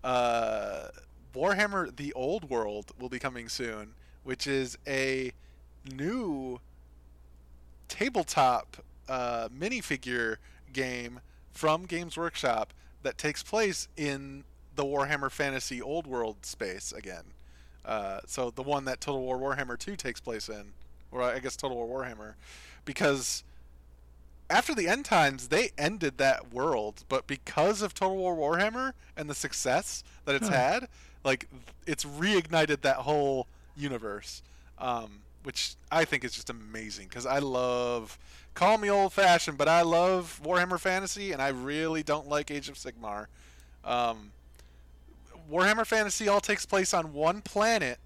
uh, 0.03 0.87
Warhammer: 1.35 1.95
The 1.95 2.11
Old 2.13 2.49
World 2.49 2.91
will 2.99 3.09
be 3.09 3.19
coming 3.19 3.49
soon, 3.49 3.93
which 4.23 4.47
is 4.47 4.79
a 4.87 5.31
new 5.93 6.59
tabletop 7.87 8.77
uh, 9.07 9.49
minifigure 9.49 10.37
game 10.73 11.19
from 11.51 11.85
Games 11.85 12.17
Workshop 12.17 12.73
that 13.03 13.17
takes 13.17 13.43
place 13.43 13.87
in 13.95 14.43
the 14.75 14.83
Warhammer 14.83 15.31
Fantasy 15.31 15.81
Old 15.81 16.07
World 16.07 16.45
space 16.45 16.91
again. 16.91 17.23
Uh, 17.85 18.19
so 18.25 18.49
the 18.49 18.63
one 18.63 18.85
that 18.85 18.99
Total 18.99 19.21
War 19.21 19.37
Warhammer 19.37 19.77
2 19.77 19.95
takes 19.95 20.19
place 20.19 20.49
in, 20.49 20.73
or 21.11 21.21
I 21.21 21.39
guess 21.39 21.55
Total 21.55 21.77
War 21.77 22.03
Warhammer, 22.03 22.33
because 22.83 23.43
after 24.49 24.75
the 24.75 24.87
end 24.87 25.05
times 25.05 25.47
they 25.47 25.69
ended 25.77 26.17
that 26.17 26.51
world, 26.53 27.03
but 27.09 27.27
because 27.27 27.81
of 27.81 27.93
Total 27.93 28.17
War 28.17 28.35
Warhammer 28.35 28.93
and 29.15 29.29
the 29.29 29.35
success 29.35 30.03
that 30.25 30.35
it's 30.35 30.47
Huh. 30.47 30.55
had, 30.55 30.87
like 31.23 31.47
it's 31.85 32.05
reignited 32.05 32.81
that 32.81 32.97
whole 32.97 33.47
universe, 33.75 34.41
um, 34.77 35.21
which 35.43 35.75
I 35.91 36.05
think 36.05 36.23
is 36.23 36.33
just 36.33 36.49
amazing 36.49 37.07
because 37.07 37.25
I 37.25 37.39
love. 37.39 38.17
Call 38.55 38.77
me 38.77 38.89
old 38.89 39.11
fashioned, 39.11 39.57
but 39.57 39.67
I 39.67 39.81
love 39.81 40.39
Warhammer 40.43 40.79
Fantasy, 40.79 41.33
and 41.33 41.41
I 41.41 41.49
really 41.49 42.03
don't 42.03 42.29
like 42.29 42.49
Age 42.49 42.69
of 42.69 42.75
Sigmar. 42.75 43.25
Um, 43.83 44.31
Warhammer 45.51 45.85
Fantasy 45.85 46.29
all 46.29 46.39
takes 46.39 46.65
place 46.65 46.93
on 46.93 47.13
one 47.13 47.41
planet 47.41 47.99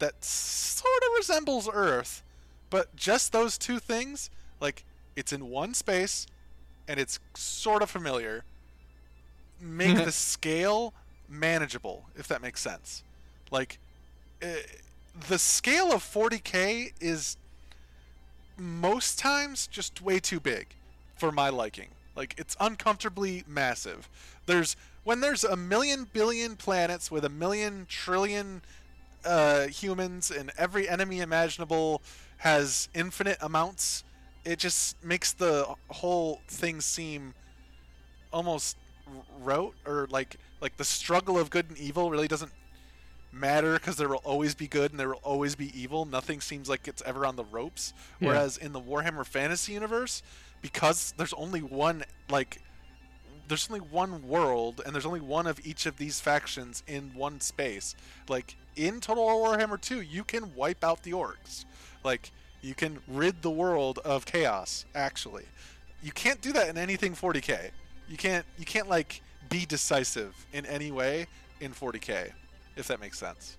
that 0.00 0.24
sort 0.24 1.02
of 1.04 1.16
resembles 1.16 1.68
Earth, 1.72 2.24
but 2.70 2.94
just 2.96 3.32
those 3.32 3.56
two 3.56 3.78
things, 3.78 4.30
like 4.60 4.84
it's 5.14 5.32
in 5.32 5.48
one 5.48 5.74
space 5.74 6.26
and 6.88 6.98
it's 6.98 7.20
sort 7.34 7.80
of 7.80 7.88
familiar, 7.88 8.42
make 9.60 9.96
the 10.04 10.12
scale 10.12 10.92
manageable, 11.28 12.04
if 12.16 12.26
that 12.26 12.42
makes 12.42 12.60
sense. 12.60 13.04
Like, 13.52 13.78
eh, 14.42 14.56
the 15.28 15.38
scale 15.38 15.92
of 15.92 16.02
40k 16.02 16.94
is 17.00 17.36
most 18.58 19.18
times 19.18 19.66
just 19.66 20.02
way 20.02 20.18
too 20.18 20.40
big 20.40 20.68
for 21.16 21.32
my 21.32 21.48
liking. 21.48 21.88
Like 22.16 22.34
it's 22.36 22.56
uncomfortably 22.60 23.44
massive. 23.46 24.08
There's 24.46 24.76
when 25.04 25.20
there's 25.20 25.44
a 25.44 25.56
million 25.56 26.08
billion 26.12 26.56
planets 26.56 27.10
with 27.10 27.24
a 27.24 27.28
million 27.28 27.86
trillion 27.88 28.62
uh, 29.24 29.66
humans 29.68 30.30
and 30.30 30.50
every 30.58 30.88
enemy 30.88 31.20
imaginable 31.20 32.02
has 32.38 32.88
infinite 32.94 33.38
amounts. 33.40 34.04
It 34.44 34.58
just 34.58 35.02
makes 35.04 35.32
the 35.32 35.66
whole 35.88 36.40
thing 36.48 36.80
seem 36.80 37.34
almost 38.32 38.76
rote 39.40 39.74
or 39.86 40.06
like 40.10 40.36
like 40.60 40.76
the 40.76 40.84
struggle 40.84 41.38
of 41.38 41.50
good 41.50 41.66
and 41.68 41.78
evil 41.78 42.10
really 42.10 42.28
doesn't 42.28 42.52
matter 43.32 43.74
because 43.74 43.96
there 43.96 44.08
will 44.08 44.16
always 44.24 44.54
be 44.54 44.66
good 44.66 44.90
and 44.90 45.00
there 45.00 45.08
will 45.08 45.20
always 45.22 45.54
be 45.54 45.78
evil. 45.78 46.04
Nothing 46.04 46.40
seems 46.40 46.68
like 46.68 46.88
it's 46.88 47.02
ever 47.04 47.26
on 47.26 47.36
the 47.36 47.44
ropes. 47.44 47.92
Yeah. 48.20 48.28
Whereas 48.28 48.56
in 48.56 48.72
the 48.72 48.80
Warhammer 48.80 49.26
Fantasy 49.26 49.72
universe, 49.72 50.22
because 50.62 51.14
there's 51.16 51.32
only 51.34 51.60
one 51.60 52.04
like 52.28 52.60
there's 53.48 53.68
only 53.70 53.80
one 53.80 54.28
world 54.28 54.82
and 54.84 54.94
there's 54.94 55.06
only 55.06 55.20
one 55.20 55.46
of 55.46 55.64
each 55.66 55.86
of 55.86 55.96
these 55.96 56.20
factions 56.20 56.82
in 56.86 57.12
one 57.14 57.40
space. 57.40 57.94
Like 58.28 58.56
in 58.76 59.00
Total 59.00 59.24
War 59.24 59.56
Warhammer 59.56 59.80
2, 59.80 60.02
you 60.02 60.24
can 60.24 60.54
wipe 60.54 60.84
out 60.84 61.02
the 61.02 61.12
orcs. 61.12 61.64
Like 62.04 62.30
you 62.60 62.74
can 62.74 62.98
rid 63.06 63.42
the 63.42 63.50
world 63.50 63.98
of 64.04 64.26
chaos 64.26 64.84
actually. 64.94 65.44
You 66.02 66.12
can't 66.12 66.40
do 66.40 66.52
that 66.52 66.68
in 66.68 66.78
anything 66.78 67.14
40K. 67.14 67.70
You 68.08 68.16
can't 68.16 68.46
you 68.58 68.64
can't 68.64 68.88
like 68.88 69.22
be 69.48 69.64
decisive 69.64 70.46
in 70.52 70.66
any 70.66 70.90
way 70.90 71.26
in 71.60 71.72
40K 71.72 72.32
if 72.78 72.88
that 72.88 73.00
makes 73.00 73.18
sense. 73.18 73.56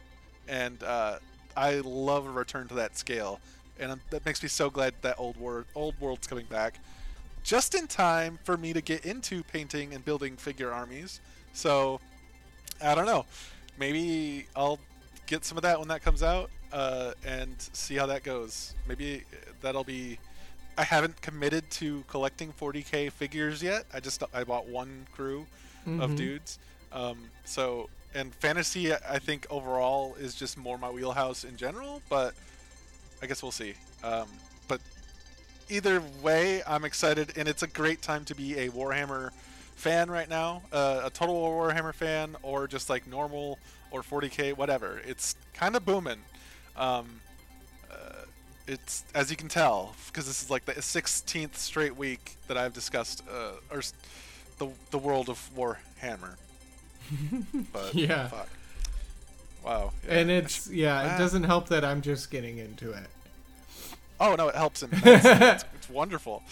And 0.48 0.82
uh, 0.84 1.20
I 1.56 1.76
love 1.82 2.26
a 2.26 2.32
return 2.32 2.68
to 2.70 2.74
that 2.76 2.98
scale, 2.98 3.40
and 3.80 4.00
that 4.10 4.26
makes 4.26 4.42
me 4.42 4.50
so 4.50 4.70
glad 4.70 4.94
that 5.02 5.16
old 5.20 5.38
world 5.38 5.66
old 5.76 5.94
world's 6.00 6.26
coming 6.26 6.46
back, 6.46 6.80
just 7.44 7.76
in 7.76 7.86
time 7.88 8.40
for 8.44 8.58
me 8.58 8.74
to 8.74 8.82
get 8.82 9.06
into 9.06 9.44
painting 9.44 9.94
and 9.94 10.04
building 10.04 10.36
figure 10.38 10.72
armies. 10.72 11.20
So 11.54 12.00
I 12.82 12.96
don't 12.96 13.06
know, 13.06 13.26
maybe 13.78 14.48
I'll 14.56 14.80
get 15.28 15.46
some 15.46 15.58
of 15.58 15.62
that 15.64 15.78
when 15.80 15.88
that 15.90 16.02
comes 16.02 16.24
out, 16.24 16.50
uh, 16.74 17.12
and 17.26 17.54
see 17.74 17.96
how 17.96 18.06
that 18.08 18.24
goes. 18.24 18.74
Maybe 18.88 19.24
that'll 19.62 19.84
be. 19.84 20.18
I 20.78 20.84
haven't 20.84 21.22
committed 21.22 21.70
to 21.72 22.06
collecting 22.08 22.54
40k 22.54 23.12
figures 23.12 23.62
yet. 23.62 23.84
I 23.94 24.00
just 24.00 24.24
I 24.34 24.46
bought 24.46 24.66
one 24.68 25.06
crew 25.14 25.46
of 26.00 26.12
Mhm. 26.12 26.16
dudes. 26.18 26.58
Um, 26.94 27.18
so 27.44 27.90
and 28.14 28.34
fantasy, 28.36 28.94
I 28.94 29.20
think 29.20 29.46
overall 29.50 30.16
is 30.20 30.36
just 30.36 30.58
more 30.58 30.78
my 30.78 30.90
wheelhouse 30.90 31.44
in 31.44 31.58
general. 31.58 32.02
But 32.10 32.34
I 33.22 33.28
guess 33.28 33.44
we'll 33.44 33.52
see. 33.52 33.74
Um, 34.04 34.28
but 34.68 34.82
either 35.70 36.02
way, 36.22 36.62
I'm 36.66 36.86
excited, 36.86 37.34
and 37.38 37.48
it's 37.48 37.64
a 37.64 37.68
great 37.68 38.02
time 38.02 38.26
to 38.26 38.36
be 38.36 38.58
a 38.58 38.70
Warhammer 38.70 39.32
fan 39.76 40.10
right 40.10 40.30
now. 40.30 40.62
Uh, 40.72 41.02
a 41.06 41.10
Total 41.10 41.36
Warhammer 41.36 41.94
fan, 41.94 42.36
or 42.42 42.68
just 42.68 42.90
like 42.90 43.08
normal 43.08 43.60
or 43.92 44.02
40k, 44.02 44.56
whatever. 44.56 45.02
It's 45.06 45.36
kind 45.54 45.76
of 45.76 45.86
booming. 45.86 46.20
Um, 46.76 47.22
uh, 47.92 48.26
it's 48.68 49.04
as 49.16 49.32
you 49.32 49.38
can 49.38 49.48
tell 49.48 49.96
because 50.08 50.28
this 50.28 50.44
is 50.44 50.50
like 50.50 50.66
the 50.66 50.74
16th 50.74 51.56
straight 51.56 51.96
week 51.96 52.38
that 52.48 52.58
I've 52.58 52.74
discussed 52.74 53.24
uh, 53.30 53.54
or 53.72 53.82
the 54.60 54.70
the 54.92 54.98
world 54.98 55.30
of 55.30 55.50
Warhammer. 55.56 56.36
But 57.74 57.94
Yeah. 57.96 58.28
fuck. 58.28 58.50
Wow. 59.64 59.92
yeah. 60.08 60.14
And 60.20 60.32
it's 60.32 60.68
yeah, 60.70 61.02
Ah. 61.06 61.16
it 61.16 61.18
doesn't 61.18 61.44
help 61.44 61.68
that 61.70 61.84
I'm 61.84 62.02
just 62.02 62.32
getting 62.32 62.58
into 62.58 62.92
it. 62.92 63.08
Oh 64.20 64.36
no, 64.36 64.48
it 64.50 64.56
helps 64.56 64.84
him. 64.84 64.90
It's, 65.04 65.64
it's, 65.76 65.90
wonderful. 65.90 66.44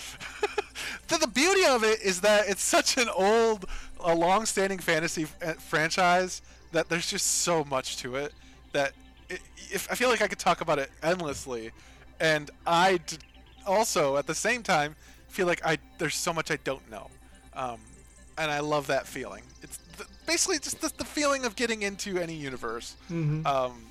the, 1.09 1.17
the 1.17 1.27
beauty 1.27 1.65
of 1.65 1.83
it 1.83 2.01
is 2.01 2.21
that 2.21 2.47
it's 2.49 2.63
such 2.63 2.97
an 2.97 3.07
old, 3.09 3.65
a 3.99 4.15
long-standing 4.15 4.79
fantasy 4.79 5.23
f- 5.23 5.35
uh, 5.43 5.53
franchise 5.53 6.41
that 6.71 6.89
there's 6.89 7.07
just 7.09 7.25
so 7.43 7.63
much 7.65 7.97
to 7.97 8.15
it 8.15 8.33
that 8.73 8.93
it, 9.29 9.41
if 9.71 9.87
I 9.91 9.95
feel 9.95 10.09
like 10.09 10.21
I 10.21 10.27
could 10.27 10.39
talk 10.39 10.61
about 10.61 10.79
it 10.79 10.89
endlessly, 11.03 11.71
and 12.19 12.49
I 12.65 12.97
d- 13.05 13.17
also 13.65 14.17
at 14.17 14.27
the 14.27 14.35
same 14.35 14.63
time 14.63 14.95
feel 15.29 15.45
like 15.47 15.61
I 15.65 15.77
there's 15.97 16.15
so 16.15 16.33
much 16.33 16.49
I 16.51 16.57
don't 16.63 16.89
know, 16.89 17.09
um, 17.53 17.79
and 18.37 18.49
I 18.49 18.59
love 18.59 18.87
that 18.87 19.07
feeling. 19.07 19.43
It's 19.61 19.77
basically 20.27 20.59
just 20.59 20.79
the, 20.81 20.91
the 20.97 21.03
feeling 21.05 21.43
of 21.45 21.55
getting 21.55 21.81
into 21.81 22.19
any 22.19 22.35
universe 22.35 22.95
hmm 23.08 23.45
um, 23.47 23.81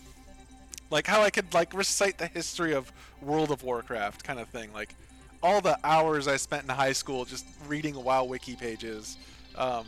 like 0.90 1.06
how 1.08 1.20
I 1.22 1.30
could 1.30 1.52
like 1.52 1.74
recite 1.74 2.16
the 2.18 2.28
history 2.28 2.72
of 2.72 2.92
World 3.20 3.50
of 3.50 3.64
Warcraft 3.64 4.22
kind 4.22 4.38
of 4.38 4.48
thing. 4.48 4.72
Like 4.72 4.94
all 5.42 5.60
the 5.60 5.76
hours 5.82 6.28
I 6.28 6.36
spent 6.36 6.62
in 6.62 6.68
high 6.68 6.92
school 6.92 7.24
just 7.24 7.44
reading 7.66 7.96
WoW 8.04 8.22
wiki 8.22 8.54
pages. 8.54 9.16
Um, 9.56 9.86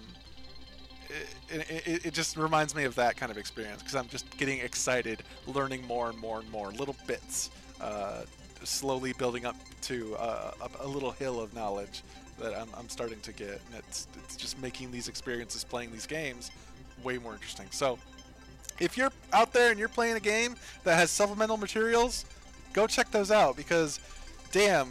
it, 1.51 1.71
it, 1.71 1.87
it- 1.87 2.07
it 2.07 2.15
just 2.15 2.37
reminds 2.37 2.75
me 2.75 2.83
of 2.85 2.95
that 2.97 3.17
kind 3.17 3.31
of 3.31 3.39
experience 3.39 3.81
because 3.81 3.95
I'm 3.95 4.09
just 4.09 4.27
getting 4.39 4.59
excited, 4.59 5.23
learning 5.47 5.87
more 5.87 6.11
and 6.11 6.19
more 6.19 6.41
and 6.41 6.51
more, 6.51 6.71
little 6.73 6.97
bits, 7.07 7.51
uh, 7.81 8.23
slowly 8.65 9.13
building 9.13 9.45
up 9.47 9.57
to 9.83 10.17
uh, 10.17 10.51
a, 10.81 10.85
a 10.85 10.89
little 10.89 11.13
hill 11.13 11.41
of 11.41 11.55
knowledge 11.55 12.03
that 12.41 12.59
I'm, 12.59 12.69
I'm 12.77 12.89
starting 12.89 13.21
to 13.21 13.33
get, 13.33 13.61
and 13.67 13.79
it's 13.79 14.09
it's 14.25 14.37
just 14.37 14.61
making 14.61 14.91
these 14.91 15.09
experiences, 15.09 15.65
playing 15.65 15.93
these 15.93 16.07
games, 16.07 16.51
way 17.03 17.19
more 17.19 17.35
interesting. 17.35 17.67
So 17.71 17.99
if 18.79 18.97
you're 18.97 19.13
out 19.33 19.53
there 19.53 19.71
and 19.71 19.79
you're 19.79 19.89
playing 19.89 20.17
a 20.17 20.21
game 20.21 20.57
that 20.85 20.95
has 20.97 21.11
supplemental 21.11 21.57
materials, 21.57 22.25
go 22.73 22.87
check 22.87 23.11
those 23.11 23.31
out 23.31 23.57
because, 23.57 24.01
damn, 24.53 24.91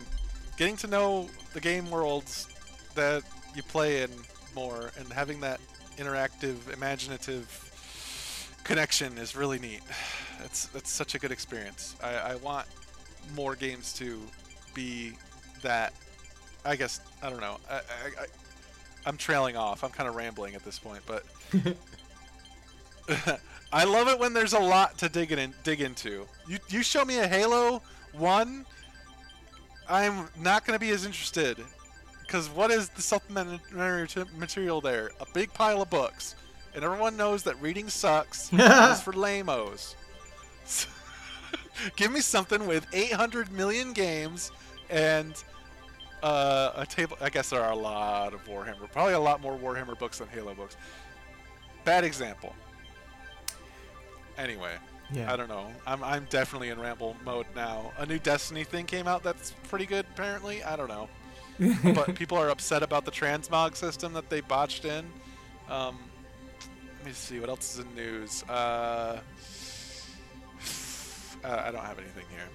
getting 0.57 0.75
to 0.77 0.87
know 0.87 1.29
the 1.53 1.61
game 1.61 1.89
worlds 1.89 2.47
that 2.95 3.23
you 3.55 3.63
play 3.63 4.03
in 4.03 4.09
more 4.55 4.91
and 4.97 5.11
having 5.13 5.39
that 5.41 5.59
interactive, 5.97 6.71
imaginative 6.73 8.59
connection 8.63 9.17
is 9.17 9.35
really 9.35 9.59
neat. 9.59 9.81
It's 10.45 10.67
that's 10.67 10.91
such 10.91 11.15
a 11.15 11.19
good 11.19 11.31
experience. 11.31 11.95
I, 12.01 12.13
I 12.13 12.35
want 12.35 12.67
more 13.35 13.55
games 13.55 13.91
to 13.93 14.21
be 14.75 15.13
that. 15.63 15.93
I 16.63 16.75
guess 16.75 16.99
I 17.21 17.29
don't 17.29 17.41
know. 17.41 17.57
I, 17.69 17.75
I, 17.75 17.79
I 17.79 18.25
I'm 19.05 19.17
trailing 19.17 19.55
off. 19.55 19.83
I'm 19.83 19.89
kind 19.91 20.09
of 20.09 20.15
rambling 20.15 20.55
at 20.55 20.65
this 20.65 20.79
point, 20.79 21.01
but 21.05 21.23
I 23.73 23.83
love 23.85 24.07
it 24.07 24.19
when 24.19 24.33
there's 24.33 24.53
a 24.53 24.59
lot 24.59 24.97
to 24.99 25.09
dig 25.09 25.31
in 25.31 25.53
dig 25.63 25.81
into. 25.81 26.25
You 26.47 26.57
you 26.69 26.83
show 26.83 27.05
me 27.05 27.19
a 27.19 27.27
Halo 27.27 27.81
one, 28.13 28.65
I'm 29.89 30.27
not 30.39 30.65
going 30.65 30.77
to 30.77 30.85
be 30.85 30.91
as 30.91 31.05
interested 31.05 31.57
because 32.21 32.49
what 32.49 32.71
is 32.71 32.89
the 32.89 33.01
supplementary 33.01 34.07
material 34.37 34.81
there? 34.81 35.11
A 35.19 35.25
big 35.33 35.53
pile 35.53 35.81
of 35.81 35.89
books, 35.89 36.35
and 36.75 36.83
everyone 36.83 37.15
knows 37.15 37.43
that 37.43 37.61
reading 37.61 37.89
sucks. 37.89 38.49
it's 38.53 39.01
for 39.01 39.13
lamos. 39.13 39.95
Give 41.95 42.11
me 42.11 42.21
something 42.21 42.65
with 42.65 42.87
800 42.91 43.51
million 43.51 43.93
games 43.93 44.51
and 44.89 45.35
uh, 46.23 46.71
a 46.75 46.85
table. 46.85 47.17
I 47.21 47.29
guess 47.29 47.49
there 47.49 47.61
are 47.61 47.71
a 47.71 47.75
lot 47.75 48.33
of 48.33 48.43
Warhammer. 48.45 48.91
Probably 48.91 49.13
a 49.13 49.19
lot 49.19 49.41
more 49.41 49.57
Warhammer 49.57 49.97
books 49.97 50.19
than 50.19 50.27
Halo 50.29 50.53
books. 50.53 50.77
Bad 51.85 52.03
example. 52.03 52.53
Anyway, 54.37 54.75
Yeah. 55.11 55.31
I 55.31 55.35
don't 55.35 55.47
know. 55.49 55.67
I'm, 55.85 56.03
I'm 56.03 56.27
definitely 56.29 56.69
in 56.69 56.79
ramble 56.79 57.15
mode 57.25 57.47
now. 57.55 57.91
A 57.97 58.05
new 58.05 58.19
Destiny 58.19 58.63
thing 58.63 58.85
came 58.85 59.07
out 59.07 59.23
that's 59.23 59.51
pretty 59.69 59.85
good, 59.85 60.05
apparently. 60.13 60.63
I 60.63 60.75
don't 60.75 60.89
know. 60.89 61.09
but 61.95 62.13
people 62.13 62.37
are 62.37 62.49
upset 62.49 62.83
about 62.83 63.03
the 63.03 63.11
transmog 63.11 63.75
system 63.75 64.13
that 64.13 64.29
they 64.29 64.41
botched 64.41 64.85
in. 64.85 65.05
Um, 65.69 65.97
let 66.97 67.05
me 67.05 67.11
see 67.13 67.39
what 67.39 67.49
else 67.49 67.73
is 67.73 67.79
in 67.79 67.95
news. 67.95 68.43
Uh, 68.43 68.51
uh, 71.43 71.63
I 71.65 71.71
don't 71.71 71.83
have 71.83 71.97
anything 71.97 72.25
here. 72.29 72.47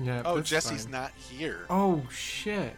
Yeah. 0.00 0.22
Oh, 0.24 0.40
Jesse's 0.40 0.84
fine. 0.84 0.92
not 0.92 1.12
here. 1.16 1.66
Oh 1.68 2.02
shit. 2.10 2.74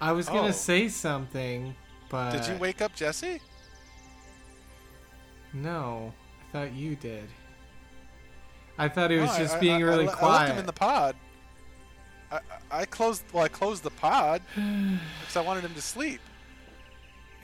I 0.00 0.12
was 0.12 0.26
gonna 0.28 0.48
Oh. 0.48 0.52
say 0.52 0.88
something, 0.88 1.74
but 2.08 2.32
Did 2.32 2.46
you 2.46 2.56
wake 2.58 2.80
up 2.80 2.94
Jesse? 2.94 3.40
No, 5.52 6.12
I 6.48 6.52
thought 6.52 6.72
you 6.72 6.96
did. 6.96 7.28
I 8.78 8.88
thought 8.88 9.10
he 9.10 9.18
was 9.18 9.30
No, 9.32 9.38
just 9.38 9.56
I- 9.56 9.60
being 9.60 9.82
I- 9.82 9.86
really 9.86 10.08
I, 10.08 10.12
quiet. 10.12 10.32
I 10.32 10.38
left 10.40 10.52
him 10.52 10.58
in 10.58 10.66
the 10.66 10.72
pod. 10.72 11.16
I, 12.32 12.40
I 12.70 12.84
closed. 12.86 13.24
Well, 13.32 13.44
I 13.44 13.48
closed 13.48 13.82
the 13.82 13.90
pod 13.90 14.40
because 14.54 15.36
I 15.36 15.40
wanted 15.40 15.64
him 15.64 15.74
to 15.74 15.82
sleep. 15.82 16.20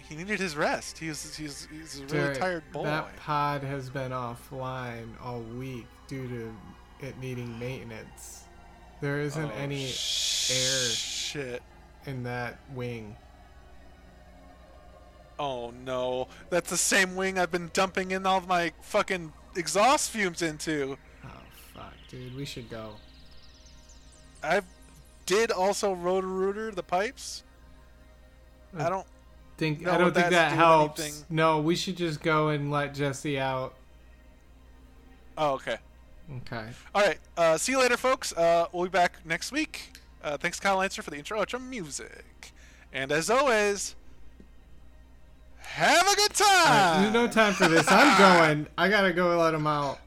He 0.09 0.15
needed 0.15 0.39
his 0.39 0.57
rest. 0.57 0.99
He's 0.99 1.35
he's 1.37 1.67
he's 1.71 1.99
a 1.99 2.03
really 2.05 2.13
Derek, 2.19 2.39
tired 2.39 2.73
boy. 2.73 2.85
That 2.85 3.17
pod 3.17 3.65
has 3.65 3.91
been 3.91 4.13
offline 4.13 5.09
all 5.23 5.41
week 5.41 5.87
due 6.07 6.29
to 6.29 6.55
it 7.01 7.19
needing 7.19 7.59
maintenance. 7.59 8.45
There 9.01 9.21
isn't 9.21 9.51
Oh, 9.51 9.55
any 9.57 9.87
sh- 9.89 10.95
Shit. 10.95 11.63
in 12.07 12.23
that 12.25 12.59
wing. 12.75 13.17
Oh 15.39 15.71
no, 15.85 16.29
that's 16.49 16.71
the 16.71 16.79
same 16.79 17.15
wing 17.15 17.39
I've 17.39 17.51
been 17.51 17.71
dumping 17.75 18.11
in 18.13 18.25
all 18.25 18.39
of 18.39 18.49
my 18.49 18.73
fucking 18.81 19.33
exhaust 19.55 20.11
fumes 20.11 20.41
into. 20.41 20.97
Oh 21.25 21.29
fuck, 21.75 21.93
dude, 22.09 22.35
we 22.35 22.47
should 22.47 22.71
go. 22.71 22.93
I 24.43 24.63
did 25.27 25.51
also 25.51 25.93
rotor 25.93 26.27
rooter 26.27 26.71
the 26.71 26.83
pipes. 26.83 27.43
I 28.79 28.89
don't. 28.89 29.07
Think 29.59 29.87
I 29.87 29.97
don't 29.99 30.13
think 30.15 30.27
that 30.27 30.31
that 30.31 30.51
do 30.51 30.57
helps. 30.57 31.01
anything? 31.01 31.25
No, 31.31 31.61
we 31.61 31.77
should 31.77 31.97
just 31.97 32.23
go 32.23 32.49
and 32.49 32.71
let 32.71 32.95
Jesse 32.95 33.39
out. 33.39 33.75
Oh, 35.39 35.53
okay. 35.55 35.77
Okay. 36.39 36.67
All 36.95 37.03
right. 37.03 37.19
Uh, 37.37 37.57
see 37.57 37.73
you 37.73 37.79
later, 37.79 37.97
folks. 37.97 38.33
Uh, 38.33 38.67
we'll 38.73 38.85
be 38.85 38.91
back 38.91 39.25
next 39.25 39.53
week. 39.53 39.93
Uh, 40.23 40.37
thanks, 40.37 40.59
Kyle 40.59 40.79
Lancer, 40.79 41.03
for 41.03 41.11
the 41.11 41.17
intro 41.19 41.41
outro 41.41 41.63
music. 41.65 42.53
And 42.93 43.13
as 43.13 43.31
always, 43.31 43.95
have 45.61 46.07
a 46.07 46.17
good 46.17 46.41
All 46.41 46.47
right, 46.47 46.65
time. 46.67 47.03
there's 47.03 47.15
no 47.15 47.29
time 47.29 47.53
for 47.53 47.69
this. 47.69 47.87
I'm 47.89 48.19
going. 48.49 48.67
I 48.77 48.89
gotta 48.89 49.13
go 49.13 49.37
let 49.39 49.55
him 49.55 49.67
out. 49.67 50.01